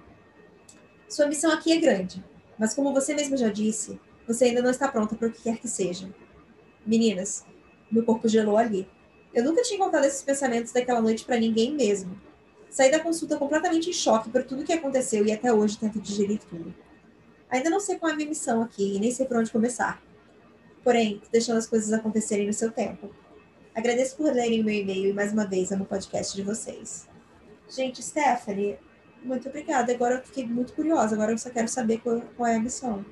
sua 1.09 1.25
missão 1.25 1.51
aqui 1.51 1.71
é 1.71 1.77
grande, 1.77 2.23
mas 2.55 2.75
como 2.75 2.93
você 2.93 3.15
mesmo 3.15 3.35
já 3.35 3.49
disse, 3.49 3.99
você 4.27 4.45
ainda 4.45 4.61
não 4.61 4.69
está 4.69 4.87
pronta 4.87 5.15
para 5.15 5.27
o 5.27 5.31
que 5.31 5.41
quer 5.41 5.57
que 5.57 5.67
seja. 5.67 6.07
Meninas, 6.85 7.43
meu 7.91 8.05
corpo 8.05 8.27
gelou 8.27 8.55
ali. 8.55 8.87
Eu 9.33 9.43
nunca 9.43 9.63
tinha 9.63 9.79
contado 9.79 10.05
esses 10.05 10.21
pensamentos 10.21 10.71
daquela 10.71 11.01
noite 11.01 11.25
para 11.25 11.39
ninguém 11.39 11.73
mesmo. 11.73 12.15
Saí 12.69 12.91
da 12.91 12.99
consulta 12.99 13.37
completamente 13.37 13.89
em 13.89 13.93
choque 13.93 14.29
por 14.29 14.43
tudo 14.43 14.63
que 14.63 14.73
aconteceu 14.73 15.25
e 15.25 15.31
até 15.31 15.51
hoje 15.51 15.79
tento 15.79 15.99
digerir 15.99 16.39
tudo. 16.47 16.71
Ainda 17.49 17.71
não 17.71 17.79
sei 17.79 17.97
qual 17.97 18.11
é 18.11 18.13
a 18.13 18.15
minha 18.15 18.29
missão 18.29 18.61
aqui 18.61 18.97
e 18.97 18.99
nem 18.99 19.09
sei 19.09 19.25
por 19.25 19.37
onde 19.37 19.49
começar. 19.49 19.99
Porém, 20.83 21.21
deixando 21.31 21.57
as 21.57 21.67
coisas 21.67 21.93
acontecerem 21.93 22.47
no 22.47 22.53
seu 22.53 22.71
tempo. 22.71 23.09
Agradeço 23.73 24.17
por 24.17 24.31
lerem 24.31 24.61
o 24.61 24.63
meu 24.63 24.75
e-mail 24.75 25.09
e 25.09 25.13
mais 25.13 25.31
uma 25.33 25.45
vez 25.45 25.71
amo 25.71 25.83
o 25.83 25.87
podcast 25.87 26.35
de 26.35 26.43
vocês. 26.43 27.07
Gente, 27.69 28.03
Stephanie, 28.03 28.77
muito 29.23 29.47
obrigada. 29.49 29.91
Agora 29.93 30.15
eu 30.15 30.21
fiquei 30.21 30.45
muito 30.45 30.73
curiosa. 30.73 31.15
Agora 31.15 31.31
eu 31.31 31.37
só 31.37 31.49
quero 31.49 31.67
saber 31.67 31.99
qual, 31.99 32.21
qual 32.35 32.47
é 32.47 32.57
a 32.57 32.59
missão. 32.59 33.03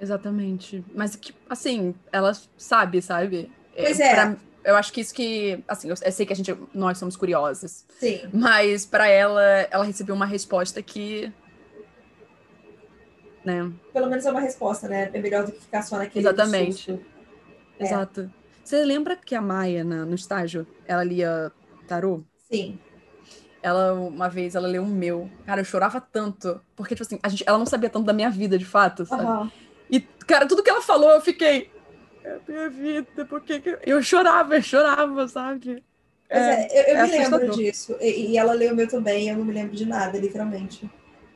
Exatamente. 0.00 0.84
Mas 0.94 1.16
que, 1.16 1.34
assim, 1.50 1.94
ela 2.12 2.32
sabe, 2.56 3.02
sabe? 3.02 3.50
Pois 3.76 4.00
é. 4.00 4.14
Pra, 4.14 4.36
eu 4.64 4.76
acho 4.76 4.92
que 4.92 5.00
isso 5.00 5.14
que, 5.14 5.62
assim, 5.66 5.88
eu, 5.88 5.94
eu, 6.00 6.12
sei 6.12 6.24
que 6.24 6.32
a 6.32 6.36
gente, 6.36 6.54
nós 6.72 6.98
somos 6.98 7.16
curiosas. 7.16 7.84
Sim. 7.98 8.22
Mas 8.32 8.86
para 8.86 9.08
ela, 9.08 9.42
ela 9.70 9.84
recebeu 9.84 10.14
uma 10.14 10.26
resposta 10.26 10.82
que, 10.82 11.32
né? 13.48 13.72
Pelo 13.92 14.08
menos 14.10 14.26
é 14.26 14.30
uma 14.30 14.40
resposta, 14.40 14.86
né? 14.86 15.10
É 15.12 15.18
melhor 15.18 15.46
do 15.46 15.52
que 15.52 15.60
ficar 15.60 15.82
só 15.82 15.96
naquele 15.96 16.26
Exatamente. 16.26 17.00
É. 17.78 17.84
Exato. 17.84 18.30
Você 18.62 18.84
lembra 18.84 19.16
que 19.16 19.34
a 19.34 19.40
Maia, 19.40 19.82
na, 19.82 20.04
no 20.04 20.14
estágio, 20.14 20.66
ela 20.86 21.02
lia 21.02 21.50
tarô? 21.86 22.22
Sim. 22.50 22.78
Ela, 23.62 23.94
uma 23.94 24.28
vez, 24.28 24.54
ela 24.54 24.68
leu 24.68 24.82
o 24.82 24.86
meu. 24.86 25.30
Cara, 25.46 25.62
eu 25.62 25.64
chorava 25.64 26.00
tanto. 26.00 26.60
Porque, 26.76 26.94
tipo 26.94 27.06
assim, 27.06 27.18
a 27.22 27.28
gente, 27.30 27.44
ela 27.46 27.58
não 27.58 27.64
sabia 27.64 27.88
tanto 27.88 28.04
da 28.04 28.12
minha 28.12 28.28
vida, 28.28 28.58
de 28.58 28.66
fato, 28.66 29.06
sabe? 29.06 29.24
Uhum. 29.24 29.50
E, 29.90 30.00
cara, 30.00 30.46
tudo 30.46 30.62
que 30.62 30.68
ela 30.68 30.82
falou, 30.82 31.10
eu 31.10 31.20
fiquei. 31.20 31.70
É 32.22 32.34
a 32.34 32.40
minha 32.46 32.68
vida, 32.68 33.24
por 33.24 33.40
que 33.40 33.62
Eu 33.86 34.02
chorava, 34.02 34.56
eu 34.56 34.62
chorava, 34.62 35.26
sabe? 35.26 35.82
É, 36.28 36.38
é 36.38 36.92
eu, 36.92 36.94
eu 36.94 36.98
é 36.98 37.02
me 37.04 37.10
lembro 37.10 37.50
disso. 37.56 37.96
E, 38.00 38.32
e, 38.32 38.38
ela 38.38 38.52
leu 38.52 38.74
o 38.74 38.76
meu 38.76 38.86
também, 38.86 39.30
eu 39.30 39.36
não 39.36 39.44
me 39.46 39.54
lembro 39.54 39.74
de 39.74 39.86
nada, 39.86 40.18
literalmente. 40.18 40.88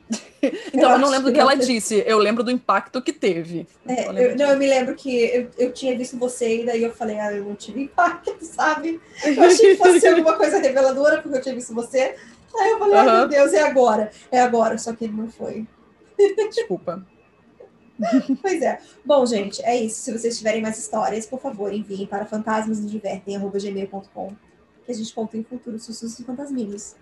então, 0.73 0.89
eu, 0.89 0.95
eu 0.95 0.99
não 0.99 1.09
lembro 1.09 1.29
do 1.29 1.33
que 1.33 1.39
ela 1.39 1.55
disse, 1.55 2.03
eu 2.05 2.17
lembro 2.17 2.43
do 2.43 2.51
impacto 2.51 3.01
que 3.01 3.13
teve. 3.13 3.65
É, 3.87 4.07
eu, 4.07 4.13
eu, 4.13 4.37
não, 4.37 4.49
eu 4.49 4.57
me 4.57 4.67
lembro 4.67 4.95
que 4.95 5.23
eu, 5.23 5.49
eu 5.57 5.71
tinha 5.71 5.97
visto 5.97 6.17
você 6.17 6.61
e 6.61 6.65
daí 6.65 6.83
eu 6.83 6.93
falei, 6.93 7.17
ah, 7.19 7.31
eu 7.33 7.45
não 7.45 7.55
tive 7.55 7.83
impacto, 7.83 8.35
sabe? 8.41 8.99
Eu 9.23 9.41
achei 9.43 9.75
que 9.75 9.77
fosse 9.77 10.05
alguma 10.07 10.37
coisa 10.37 10.59
reveladora 10.59 11.21
porque 11.21 11.37
eu 11.37 11.41
tinha 11.41 11.55
visto 11.55 11.73
você. 11.73 12.15
Aí 12.55 12.71
eu 12.71 12.79
falei, 12.79 12.95
uhum. 12.95 12.99
ah, 12.99 13.19
meu 13.19 13.27
Deus, 13.27 13.53
é 13.53 13.63
agora. 13.63 14.11
É 14.31 14.39
agora, 14.39 14.77
só 14.77 14.93
que 14.93 15.05
ele 15.05 15.13
não 15.13 15.29
foi. 15.29 15.65
Desculpa. 16.49 17.03
pois 18.41 18.61
é. 18.61 18.79
Bom, 19.05 19.25
gente, 19.25 19.63
é 19.63 19.77
isso. 19.77 20.01
Se 20.01 20.11
vocês 20.11 20.37
tiverem 20.37 20.61
mais 20.61 20.77
histórias, 20.77 21.25
por 21.25 21.39
favor, 21.39 21.73
enviem 21.73 22.05
para 22.05 22.25
fantasmasnosdivertem.gmail.com 22.25 24.35
que 24.85 24.91
a 24.91 24.95
gente 24.95 25.13
conta 25.13 25.37
em 25.37 25.43
futuros 25.43 25.83
sussurros 25.83 26.19
e 26.19 26.23
fantasminhos. 26.23 26.95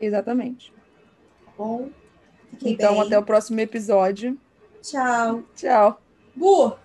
Exatamente. 0.00 0.72
Tá 1.44 1.52
bom? 1.56 1.90
Fiquem 2.52 2.72
então, 2.72 2.94
bem. 2.94 3.02
até 3.02 3.18
o 3.18 3.22
próximo 3.22 3.60
episódio. 3.60 4.36
Tchau. 4.82 5.42
Tchau. 5.54 6.00
Bu! 6.34 6.76